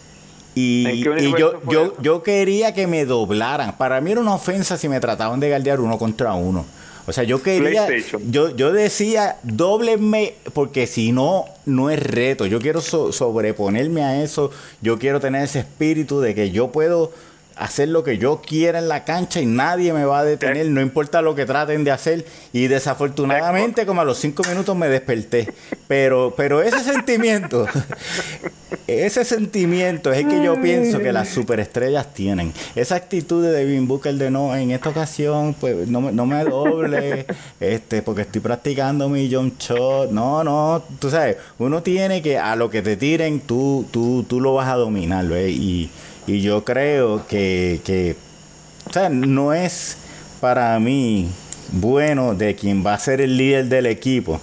y, 0.56 1.04
yo, 1.04 1.62
yo, 1.69 1.93
yo 2.02 2.23
quería 2.23 2.73
que 2.73 2.88
me 2.88 3.06
doblaran. 3.06 3.78
Para 3.78 4.02
mí 4.02 4.12
era 4.12 4.21
una 4.21 4.34
ofensa 4.34 4.78
si 4.78 4.89
me 4.89 5.00
trataban 5.00 5.39
de 5.39 5.50
galdear 5.50 5.80
uno 5.80 6.00
contra 6.00 6.34
uno. 6.34 6.65
O 7.06 7.13
sea, 7.13 7.23
yo 7.23 7.41
quería, 7.41 7.88
yo, 8.30 8.54
yo 8.54 8.73
decía, 8.73 9.38
doblenme, 9.43 10.34
porque 10.54 10.88
si 10.88 11.13
no, 11.13 11.45
no 11.65 11.89
es 11.89 12.02
reto. 12.02 12.45
Yo 12.47 12.60
quiero 12.60 12.82
sobreponerme 12.82 14.04
a 14.04 14.21
eso. 14.21 14.52
Yo 14.82 15.00
quiero 15.00 15.21
tener 15.21 15.43
ese 15.43 15.60
espíritu 15.60 16.19
de 16.19 16.36
que 16.36 16.52
yo 16.52 16.69
puedo 16.71 17.13
hacer 17.60 17.89
lo 17.89 18.04
que 18.04 18.17
yo 18.17 18.41
quiera 18.41 18.80
en 18.80 18.88
la 18.88 19.04
cancha 19.04 19.41
y 19.41 19.46
nadie 19.46 19.93
me 19.93 20.06
va 20.06 20.20
a 20.20 20.24
detener, 20.24 20.67
no 20.67 20.82
importa 20.82 21.22
lo 21.22 21.36
que 21.36 21.46
traten 21.46 21.84
de 21.84 21.91
hacer. 21.91 22.26
Y 22.54 22.67
desafortunadamente, 22.67 23.86
como 23.86 24.02
a 24.02 24.06
los 24.06 24.17
cinco 24.17 24.43
minutos 24.48 24.76
me 24.76 24.88
desperté. 24.89 25.54
Pero, 25.88 26.34
pero 26.36 26.62
ese 26.62 26.80
sentimiento, 26.80 27.65
ese 28.88 29.24
sentimiento 29.24 30.12
es 30.12 30.20
el 30.20 30.28
que 30.28 30.43
yo 30.43 30.62
pienso 30.62 31.00
que 31.00 31.12
las 31.12 31.30
superestrellas 31.30 32.13
tienen. 32.13 32.54
Esa 32.76 32.96
actitud 32.96 33.43
de 33.43 33.52
Devin 33.52 33.88
Booker 33.88 34.15
de 34.15 34.30
no, 34.30 34.56
en 34.56 34.72
esta 34.72 34.89
ocasión, 34.89 35.56
pues 35.60 35.88
no, 35.88 36.12
no 36.12 36.26
me 36.26 36.43
doble, 36.43 37.26
este, 37.60 38.02
porque 38.02 38.24
estoy 38.24 38.41
practicando 38.41 39.10
mi 39.10 39.34
jump 39.34 39.60
shot. 39.60 40.12
No, 40.12 40.43
no, 40.43 40.84
tú 41.00 41.10
sabes, 41.10 41.38
uno 41.58 41.82
tiene 41.84 42.22
que 42.22 42.38
a 42.38 42.56
lo 42.56 42.70
que 42.70 42.82
te 42.82 42.98
tiren, 42.98 43.39
tú, 43.39 43.86
tú, 43.91 44.26
tú 44.28 44.41
lo 44.41 44.54
vas 44.54 44.67
a 44.67 44.76
dominar, 44.76 45.26
¿ves? 45.28 45.52
Y 45.52 45.89
y 46.28 46.42
yo 46.42 46.63
creo 46.63 47.26
que, 47.26 48.16
no 49.10 49.54
es 49.54 49.98
para 50.42 50.78
mí 50.80 51.30
bueno 51.72 52.36
de 52.36 52.56
quien 52.56 52.86
va 52.86 52.94
a 52.94 53.00
ser 53.00 53.22
el 53.22 53.38
líder 53.38 53.66
del 53.66 53.86
equipo 53.86 54.40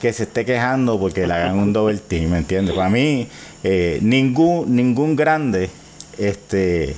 que 0.00 0.12
se 0.12 0.24
esté 0.24 0.44
quejando 0.44 0.98
porque 0.98 1.26
le 1.26 1.34
hagan 1.34 1.58
un 1.58 1.72
doble 1.72 1.98
team, 1.98 2.30
¿me 2.30 2.38
entiendes? 2.38 2.74
Para 2.74 2.88
mí, 2.88 3.28
eh, 3.64 3.98
ningún, 4.00 4.74
ningún 4.74 5.16
grande 5.16 5.70
este, 6.16 6.94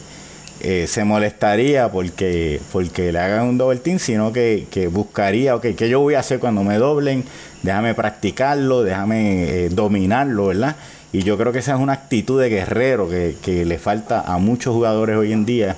eh, 0.60 0.86
se 0.86 1.04
molestaría 1.04 1.90
porque, 1.90 2.60
porque 2.70 3.12
le 3.12 3.18
hagan 3.18 3.46
un 3.46 3.58
doble 3.58 3.80
team, 3.80 3.98
sino 3.98 4.32
que, 4.32 4.66
que 4.70 4.88
buscaría, 4.88 5.56
ok, 5.56 5.68
¿qué 5.76 5.88
yo 5.88 6.00
voy 6.00 6.14
a 6.14 6.20
hacer 6.20 6.38
cuando 6.38 6.62
me 6.62 6.76
doblen? 6.76 7.24
Déjame 7.62 7.94
practicarlo, 7.94 8.82
déjame 8.82 9.44
eh, 9.44 9.68
dominarlo, 9.70 10.46
¿verdad? 10.46 10.76
Y 11.12 11.22
yo 11.22 11.36
creo 11.36 11.52
que 11.52 11.58
esa 11.58 11.74
es 11.74 11.80
una 11.80 11.94
actitud 11.94 12.40
de 12.40 12.48
guerrero 12.48 13.08
que, 13.08 13.64
le 13.64 13.78
falta 13.78 14.20
a 14.20 14.38
muchos 14.38 14.74
jugadores 14.74 15.16
hoy 15.16 15.32
en 15.32 15.44
día. 15.44 15.76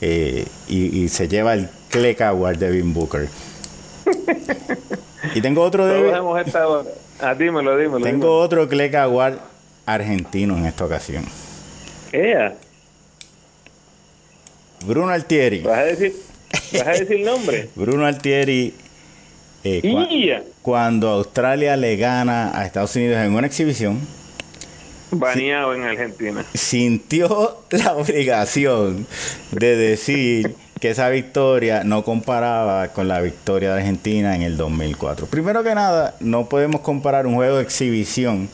Eh, 0.00 0.46
y, 0.68 1.08
se 1.08 1.28
lleva 1.28 1.52
el 1.52 1.68
Cleck 1.90 2.22
Award 2.22 2.56
de 2.56 2.70
Devin 2.70 2.94
Booker. 2.94 3.28
y 5.34 5.40
tengo 5.42 5.62
otro 5.62 5.86
de. 5.86 6.10
Ah, 7.20 7.34
dímelo, 7.34 7.76
dímelo. 7.76 8.02
Tengo 8.02 8.38
otro 8.38 8.66
Cleck 8.66 8.94
Award 8.94 9.38
argentino 9.84 10.56
en 10.56 10.64
esta 10.64 10.86
ocasión. 10.86 11.24
Bruno 14.86 15.10
Altieri. 15.10 15.60
¿Vas 15.60 15.78
a 15.78 15.82
decir, 15.82 16.16
¿vas 16.72 16.86
a 16.86 16.90
decir 16.92 17.20
nombre? 17.20 17.68
Bruno 17.76 18.06
Altieri. 18.06 18.72
Eh, 19.62 20.42
cuando 20.62 21.10
Australia 21.10 21.76
le 21.76 21.96
gana 21.96 22.58
a 22.58 22.64
Estados 22.64 22.96
Unidos 22.96 23.18
en 23.18 23.34
una 23.34 23.46
exhibición 23.46 24.00
Baneado 25.10 25.74
en 25.74 25.82
Argentina. 25.82 26.44
Sintió 26.54 27.58
la 27.70 27.94
obligación 27.94 29.06
de 29.50 29.76
decir 29.76 30.54
que 30.80 30.90
esa 30.90 31.08
victoria 31.10 31.84
no 31.84 32.04
comparaba 32.04 32.88
con 32.88 33.06
la 33.06 33.20
victoria 33.20 33.74
de 33.74 33.80
Argentina 33.80 34.34
en 34.34 34.42
el 34.42 34.56
2004. 34.56 35.26
Primero 35.26 35.62
que 35.62 35.74
nada, 35.74 36.14
no 36.20 36.48
podemos 36.48 36.80
comparar 36.80 37.26
un 37.26 37.34
juego 37.34 37.58
de 37.58 37.62
exhibición 37.62 38.48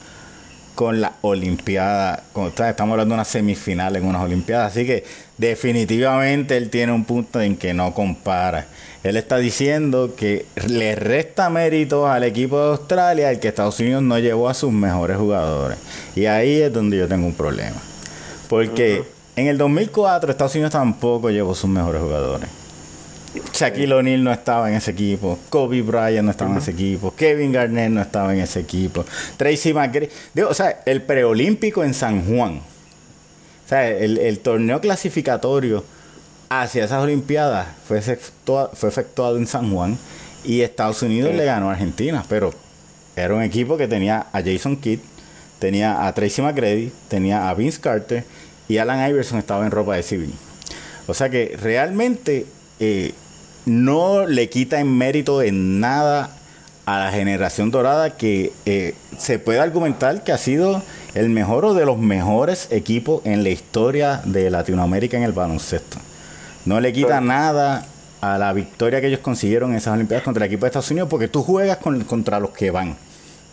con 0.76 1.00
la 1.00 1.14
Olimpiada. 1.22 2.22
estamos 2.34 2.92
hablando 2.92 3.14
de 3.14 3.14
una 3.14 3.24
semifinal 3.24 3.96
en 3.96 4.04
unas 4.04 4.22
Olimpiadas. 4.22 4.72
Así 4.72 4.86
que 4.86 5.04
definitivamente 5.38 6.56
él 6.56 6.68
tiene 6.68 6.92
un 6.92 7.04
punto 7.04 7.40
en 7.40 7.56
que 7.56 7.72
no 7.72 7.94
compara. 7.94 8.66
Él 9.06 9.16
está 9.16 9.38
diciendo 9.38 10.14
que 10.16 10.46
le 10.66 10.96
resta 10.96 11.48
mérito 11.48 12.08
al 12.08 12.24
equipo 12.24 12.58
de 12.58 12.70
Australia 12.70 13.30
el 13.30 13.38
que 13.38 13.48
Estados 13.48 13.78
Unidos 13.78 14.02
no 14.02 14.18
llevó 14.18 14.48
a 14.48 14.54
sus 14.54 14.72
mejores 14.72 15.16
jugadores. 15.16 15.78
Y 16.16 16.26
ahí 16.26 16.60
es 16.60 16.72
donde 16.72 16.96
yo 16.96 17.06
tengo 17.06 17.26
un 17.26 17.34
problema. 17.34 17.76
Porque 18.48 19.04
en 19.36 19.46
el 19.46 19.58
2004 19.58 20.30
Estados 20.30 20.54
Unidos 20.56 20.72
tampoco 20.72 21.30
llevó 21.30 21.54
sus 21.54 21.70
mejores 21.70 22.02
jugadores. 22.02 22.48
Shaquille 23.52 23.92
O'Neal 23.92 24.24
no 24.24 24.32
estaba 24.32 24.70
en 24.70 24.76
ese 24.76 24.90
equipo, 24.90 25.38
Kobe 25.50 25.82
Bryant 25.82 26.24
no 26.24 26.30
estaba 26.30 26.52
en 26.52 26.58
ese 26.58 26.70
equipo, 26.72 27.14
Kevin 27.14 27.52
Garnett 27.52 27.90
no 27.90 28.00
estaba 28.00 28.34
en 28.34 28.40
ese 28.40 28.60
equipo, 28.60 29.04
Tracy 29.36 29.72
McGrady. 29.72 30.08
o 30.48 30.54
sea, 30.54 30.80
el 30.86 31.02
preolímpico 31.02 31.84
en 31.84 31.94
San 31.94 32.24
Juan, 32.24 32.60
o 33.66 33.68
sea, 33.68 33.88
el, 33.88 34.38
torneo 34.38 34.80
clasificatorio 34.80 35.84
hacia 36.48 36.84
esas 36.84 37.02
Olimpiadas 37.02 37.68
fue 37.86 37.98
efectuado, 37.98 38.70
fue 38.74 38.88
efectuado 38.88 39.36
en 39.36 39.46
San 39.46 39.72
Juan 39.72 39.98
y 40.44 40.60
Estados 40.60 41.02
Unidos 41.02 41.34
le 41.34 41.44
ganó 41.44 41.68
a 41.68 41.72
Argentina, 41.72 42.24
pero 42.28 42.54
era 43.16 43.34
un 43.34 43.42
equipo 43.42 43.76
que 43.76 43.88
tenía 43.88 44.26
a 44.32 44.42
Jason 44.42 44.76
Kidd, 44.76 45.00
tenía 45.58 46.06
a 46.06 46.12
Tracy 46.14 46.42
McGrady, 46.42 46.92
tenía 47.08 47.48
a 47.48 47.54
Vince 47.54 47.80
Carter 47.80 48.24
y 48.68 48.78
Alan 48.78 49.08
Iverson 49.08 49.38
estaba 49.38 49.64
en 49.64 49.70
ropa 49.70 49.96
de 49.96 50.02
civil. 50.02 50.34
O 51.06 51.14
sea 51.14 51.30
que 51.30 51.56
realmente 51.60 52.46
eh, 52.80 53.14
no 53.64 54.26
le 54.26 54.48
quita 54.48 54.80
en 54.80 54.96
mérito 54.96 55.42
en 55.42 55.80
nada 55.80 56.30
a 56.84 57.00
la 57.00 57.10
generación 57.10 57.70
dorada 57.70 58.16
que 58.16 58.52
eh, 58.64 58.94
se 59.18 59.38
puede 59.38 59.58
argumentar 59.58 60.22
que 60.22 60.32
ha 60.32 60.38
sido 60.38 60.82
el 61.14 61.30
mejor 61.30 61.64
o 61.64 61.74
de 61.74 61.84
los 61.84 61.98
mejores 61.98 62.68
equipos 62.70 63.24
en 63.24 63.42
la 63.42 63.48
historia 63.48 64.20
de 64.24 64.50
Latinoamérica 64.50 65.16
en 65.16 65.24
el 65.24 65.32
baloncesto. 65.32 65.98
No 66.66 66.80
le 66.80 66.92
quita 66.92 67.20
nada 67.20 67.86
a 68.20 68.38
la 68.38 68.52
victoria 68.52 69.00
que 69.00 69.06
ellos 69.06 69.20
consiguieron 69.20 69.70
en 69.70 69.76
esas 69.76 69.94
Olimpiadas 69.94 70.24
contra 70.24 70.44
el 70.44 70.50
equipo 70.50 70.66
de 70.66 70.70
Estados 70.70 70.90
Unidos 70.90 71.08
porque 71.08 71.28
tú 71.28 71.42
juegas 71.42 71.78
contra 71.78 72.40
los 72.40 72.50
que 72.50 72.72
van. 72.72 72.96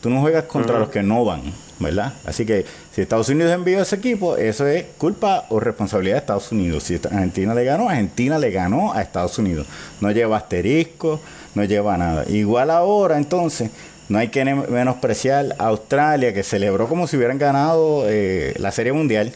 Tú 0.02 0.10
no 0.10 0.20
juegas 0.20 0.46
contra 0.46 0.80
los 0.80 0.90
que 0.90 1.02
no 1.02 1.24
van, 1.24 1.44
¿verdad? 1.80 2.12
Así 2.26 2.46
que 2.46 2.66
si 2.92 3.02
Estados 3.02 3.30
Unidos 3.30 3.54
envió 3.54 3.82
ese 3.82 3.96
equipo, 3.96 4.36
eso 4.36 4.68
es 4.68 4.86
culpa 4.98 5.46
o 5.50 5.60
responsabilidad 5.60 6.16
de 6.16 6.20
Estados 6.20 6.52
Unidos. 6.52 6.84
Si 6.84 6.96
Argentina 6.96 7.54
le 7.54 7.64
ganó, 7.64 7.88
Argentina 7.88 8.38
le 8.38 8.52
ganó 8.52 8.94
a 8.94 9.02
Estados 9.02 9.38
Unidos. 9.38 9.68
No 10.02 10.12
lleva 10.12 10.38
asterisco, 10.38 11.22
no 11.56 11.64
lleva 11.64 11.98
nada. 11.98 12.26
Igual 12.28 12.72
ahora, 12.72 13.18
entonces, 13.18 13.70
no 14.10 14.18
hay 14.18 14.28
que 14.28 14.44
menospreciar 14.44 15.56
a 15.58 15.68
Australia, 15.68 16.34
que 16.34 16.44
celebró 16.44 16.90
como 16.90 17.08
si 17.08 17.16
hubieran 17.16 17.38
ganado 17.38 18.06
eh, 18.08 18.56
la 18.58 18.72
Serie 18.72 18.92
Mundial. 18.92 19.32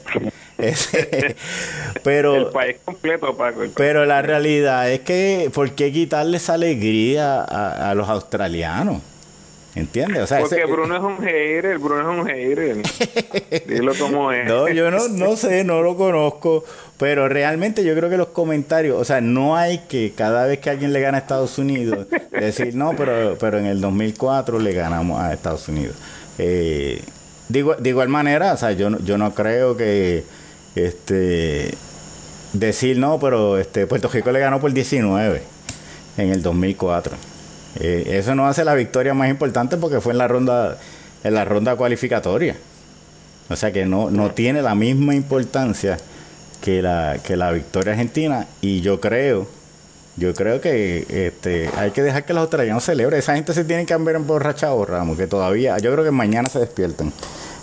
pero 2.04 2.36
el 2.36 2.48
país 2.48 2.78
completo, 2.84 3.36
Paco. 3.38 3.62
pero 3.76 4.06
la 4.06 4.22
realidad 4.22 4.91
es 4.91 5.02
que, 5.02 5.52
¿por 5.54 5.72
qué 5.72 5.91
quitarle 5.91 6.38
esa 6.38 6.56
alegría 6.56 7.43
a 7.43 7.93
los 7.96 8.10
australianos? 8.10 9.02
¿Entiendes? 9.78 10.34
Porque 10.39 10.65
Bruno 10.65 10.96
es 10.96 11.04
un 11.04 11.24
hater, 11.24 11.78
Bruno 11.78 12.12
es 12.12 12.20
un 12.20 12.26
hater. 12.26 13.67
Dilo 13.67 13.93
como 13.93 14.32
es. 14.32 14.48
No, 14.48 14.67
yo 14.70 14.89
no, 14.89 15.08
no 15.08 15.36
sé, 15.36 15.63
no 15.63 15.84
lo 15.84 15.96
conozco. 15.96 16.63
Pero 16.98 17.30
realmente 17.30 17.84
yo 17.84 17.93
creo 17.93 18.10
que 18.10 18.17
los 18.17 18.30
comentarios, 18.30 19.00
o 19.00 19.06
sea, 19.06 19.22
no 19.22 19.56
hay 19.56 19.80
que 19.88 20.13
cada 20.15 20.48
vez 20.48 20.60
que 20.60 20.72
alguien 20.72 20.93
le 20.93 21.00
gana 21.00 21.20
a 21.20 21.22
Estados 21.22 21.60
Unidos 21.60 22.08
decir, 22.32 22.74
no, 22.74 22.96
pero, 22.96 23.38
pero 23.39 23.60
en 23.60 23.67
el 23.67 23.80
2004 23.80 24.58
le 24.58 24.74
ganamos 24.74 25.22
a 25.22 25.32
Estados 25.32 25.67
Unidos. 25.67 25.96
Eh, 26.39 27.00
de, 27.50 27.60
igual 27.84 28.10
manera, 28.10 28.54
o 28.54 28.58
sea, 28.58 28.72
yo, 28.72 28.98
yo 29.00 29.20
no 29.20 29.36
creo 29.36 29.78
que 29.78 30.24
este 30.77 31.77
decir, 32.53 32.97
no, 32.97 33.19
pero 33.19 33.57
este 33.57 33.87
Puerto 33.87 34.07
Rico 34.09 34.31
le 34.31 34.39
ganó 34.39 34.59
por 34.59 34.73
19 34.73 35.41
en 36.17 36.31
el 36.31 36.41
2004. 36.41 37.15
Eh, 37.79 38.17
eso 38.17 38.35
no 38.35 38.47
hace 38.47 38.63
la 38.63 38.73
victoria 38.73 39.13
más 39.13 39.29
importante 39.29 39.77
porque 39.77 40.01
fue 40.01 40.13
en 40.13 40.17
la 40.17 40.27
ronda, 40.27 40.77
en 41.23 41.33
la 41.33 41.45
ronda 41.45 41.75
cualificatoria. 41.75 42.55
O 43.49 43.55
sea 43.55 43.71
que 43.71 43.85
no, 43.85 44.09
no 44.09 44.31
tiene 44.31 44.61
la 44.61 44.75
misma 44.75 45.15
importancia 45.15 45.97
que 46.61 46.81
la, 46.81 47.17
que 47.23 47.37
la 47.37 47.51
victoria 47.51 47.93
argentina. 47.93 48.47
Y 48.61 48.81
yo 48.81 48.99
creo, 48.99 49.47
yo 50.17 50.33
creo 50.33 50.59
que 50.59 51.05
este, 51.09 51.69
hay 51.77 51.91
que 51.91 52.01
dejar 52.01 52.25
que 52.25 52.33
los 52.33 52.41
australianos 52.41 52.83
celebren. 52.83 53.19
Esa 53.19 53.35
gente 53.35 53.53
se 53.53 53.63
tiene 53.63 53.85
que 53.85 53.95
ver 53.97 54.15
emborrachado, 54.15 54.83
Ramos, 54.85 55.17
que 55.17 55.27
todavía, 55.27 55.77
yo 55.77 55.91
creo 55.93 56.03
que 56.03 56.11
mañana 56.11 56.49
se 56.49 56.59
despierten. 56.59 57.13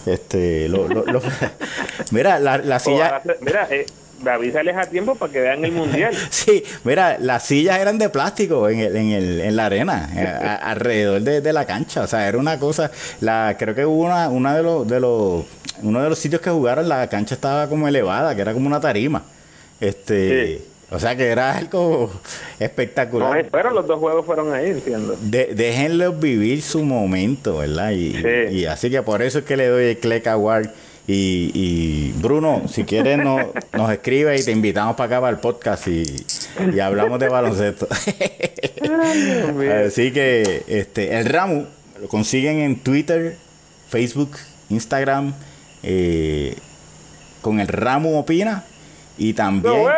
Este, 0.06 0.70
mira, 2.10 2.38
la, 2.38 2.58
la 2.58 2.78
silla. 2.78 3.22
Mira, 3.40 3.68
eh, 3.70 3.86
avísales 4.26 4.76
a 4.76 4.86
tiempo 4.86 5.14
para 5.14 5.32
que 5.32 5.40
vean 5.40 5.64
el 5.64 5.72
mundial. 5.72 6.14
sí, 6.30 6.62
mira, 6.84 7.18
las 7.18 7.44
sillas 7.44 7.78
eran 7.78 7.98
de 7.98 8.08
plástico 8.08 8.68
en, 8.68 8.80
el, 8.80 8.96
en, 8.96 9.10
el, 9.10 9.40
en 9.40 9.56
la 9.56 9.66
arena, 9.66 10.10
eh, 10.14 10.58
alrededor 10.62 11.22
de, 11.22 11.52
la 11.52 11.66
cancha. 11.66 12.02
O 12.02 12.06
sea, 12.06 12.28
era 12.28 12.38
una 12.38 12.58
cosa. 12.58 12.90
La, 13.20 13.56
creo 13.58 13.74
que 13.74 13.86
hubo 13.86 14.04
una, 14.04 14.28
una 14.28 14.56
de 14.56 14.62
los, 14.62 14.88
de 14.88 15.00
los, 15.00 15.44
uno 15.82 16.02
de 16.02 16.08
los 16.08 16.18
sitios 16.18 16.40
que 16.40 16.50
jugaron, 16.50 16.88
la 16.88 17.08
cancha 17.08 17.34
estaba 17.34 17.68
como 17.68 17.88
elevada, 17.88 18.34
que 18.34 18.42
era 18.42 18.52
como 18.52 18.66
una 18.66 18.80
tarima. 18.80 19.22
Este. 19.80 20.62
O 20.94 21.00
sea 21.00 21.16
que 21.16 21.26
era 21.26 21.56
algo 21.56 22.10
espectacular. 22.60 23.44
No, 23.44 23.50
pero 23.50 23.72
los 23.72 23.86
dos 23.86 23.98
juegos 23.98 24.24
fueron 24.24 24.52
ahí, 24.52 24.70
entiendo. 24.70 25.16
De, 25.20 25.52
déjenlos 25.54 26.20
vivir 26.20 26.62
su 26.62 26.84
momento, 26.84 27.58
¿verdad? 27.58 27.90
Y, 27.90 28.16
y, 28.52 28.66
así 28.66 28.90
que 28.90 29.02
por 29.02 29.20
eso 29.20 29.40
es 29.40 29.44
que 29.44 29.56
le 29.56 29.66
doy 29.66 29.84
el 29.86 29.98
Cleck 29.98 30.28
Award 30.28 30.68
y, 31.06 32.12
Bruno, 32.22 32.62
si 32.68 32.84
quieres 32.84 33.18
no, 33.18 33.52
nos 33.72 33.90
escribe 33.90 34.38
y 34.38 34.42
te 34.42 34.52
invitamos 34.52 34.94
para 34.96 35.06
acá 35.06 35.20
para 35.20 35.32
el 35.32 35.40
podcast 35.40 35.88
y, 35.88 36.04
hablamos 36.80 37.18
de 37.18 37.28
baloncesto. 37.28 37.88
Así 39.86 40.12
que 40.12 40.62
este 40.68 41.18
el 41.18 41.26
Ramu 41.26 41.66
lo 42.00 42.08
consiguen 42.08 42.60
en 42.60 42.76
Twitter, 42.76 43.36
Facebook, 43.88 44.36
Instagram, 44.70 45.34
eh, 45.82 46.56
con 47.42 47.58
el 47.58 47.66
Ramu 47.68 48.16
Opina 48.16 48.64
y 49.18 49.34
también 49.34 49.88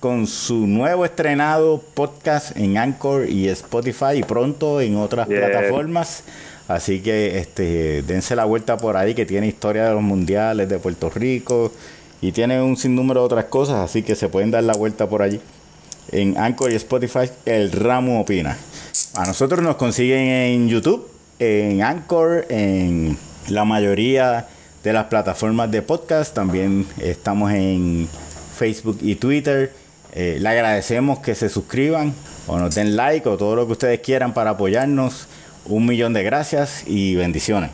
con 0.00 0.26
su 0.26 0.66
nuevo 0.66 1.04
estrenado 1.04 1.82
podcast 1.94 2.56
en 2.56 2.78
Anchor 2.78 3.28
y 3.28 3.48
Spotify 3.48 4.18
y 4.18 4.22
pronto 4.22 4.80
en 4.80 4.96
otras 4.96 5.26
plataformas. 5.26 6.22
Así 6.68 7.00
que 7.00 7.38
este, 7.38 8.02
dense 8.02 8.34
la 8.36 8.44
vuelta 8.44 8.76
por 8.76 8.96
ahí, 8.96 9.14
que 9.14 9.24
tiene 9.24 9.46
historia 9.46 9.84
de 9.84 9.94
los 9.94 10.02
mundiales 10.02 10.68
de 10.68 10.78
Puerto 10.78 11.10
Rico 11.10 11.72
y 12.20 12.32
tiene 12.32 12.60
un 12.60 12.76
sinnúmero 12.76 13.20
de 13.20 13.26
otras 13.26 13.44
cosas, 13.46 13.76
así 13.76 14.02
que 14.02 14.14
se 14.14 14.28
pueden 14.28 14.50
dar 14.50 14.64
la 14.64 14.74
vuelta 14.74 15.08
por 15.08 15.22
allí. 15.22 15.40
En 16.12 16.38
Anchor 16.38 16.72
y 16.72 16.76
Spotify, 16.76 17.30
El 17.44 17.72
Ramo 17.72 18.20
Opina. 18.20 18.56
A 19.14 19.26
nosotros 19.26 19.62
nos 19.62 19.76
consiguen 19.76 20.28
en 20.28 20.68
YouTube, 20.68 21.08
en 21.38 21.82
Anchor, 21.82 22.46
en 22.48 23.16
la 23.48 23.64
mayoría 23.64 24.46
de 24.82 24.92
las 24.92 25.06
plataformas 25.06 25.70
de 25.70 25.82
podcast. 25.82 26.34
También 26.34 26.86
estamos 26.98 27.52
en 27.52 28.08
Facebook 28.56 28.98
y 29.02 29.16
Twitter. 29.16 29.72
Eh, 30.12 30.38
le 30.40 30.48
agradecemos 30.48 31.18
que 31.18 31.34
se 31.34 31.48
suscriban 31.48 32.14
o 32.46 32.58
nos 32.58 32.74
den 32.74 32.96
like 32.96 33.28
o 33.28 33.36
todo 33.36 33.56
lo 33.56 33.66
que 33.66 33.72
ustedes 33.72 34.00
quieran 34.00 34.32
para 34.32 34.50
apoyarnos. 34.50 35.26
Un 35.66 35.84
millón 35.86 36.12
de 36.12 36.22
gracias 36.22 36.84
y 36.86 37.16
bendiciones. 37.16 37.70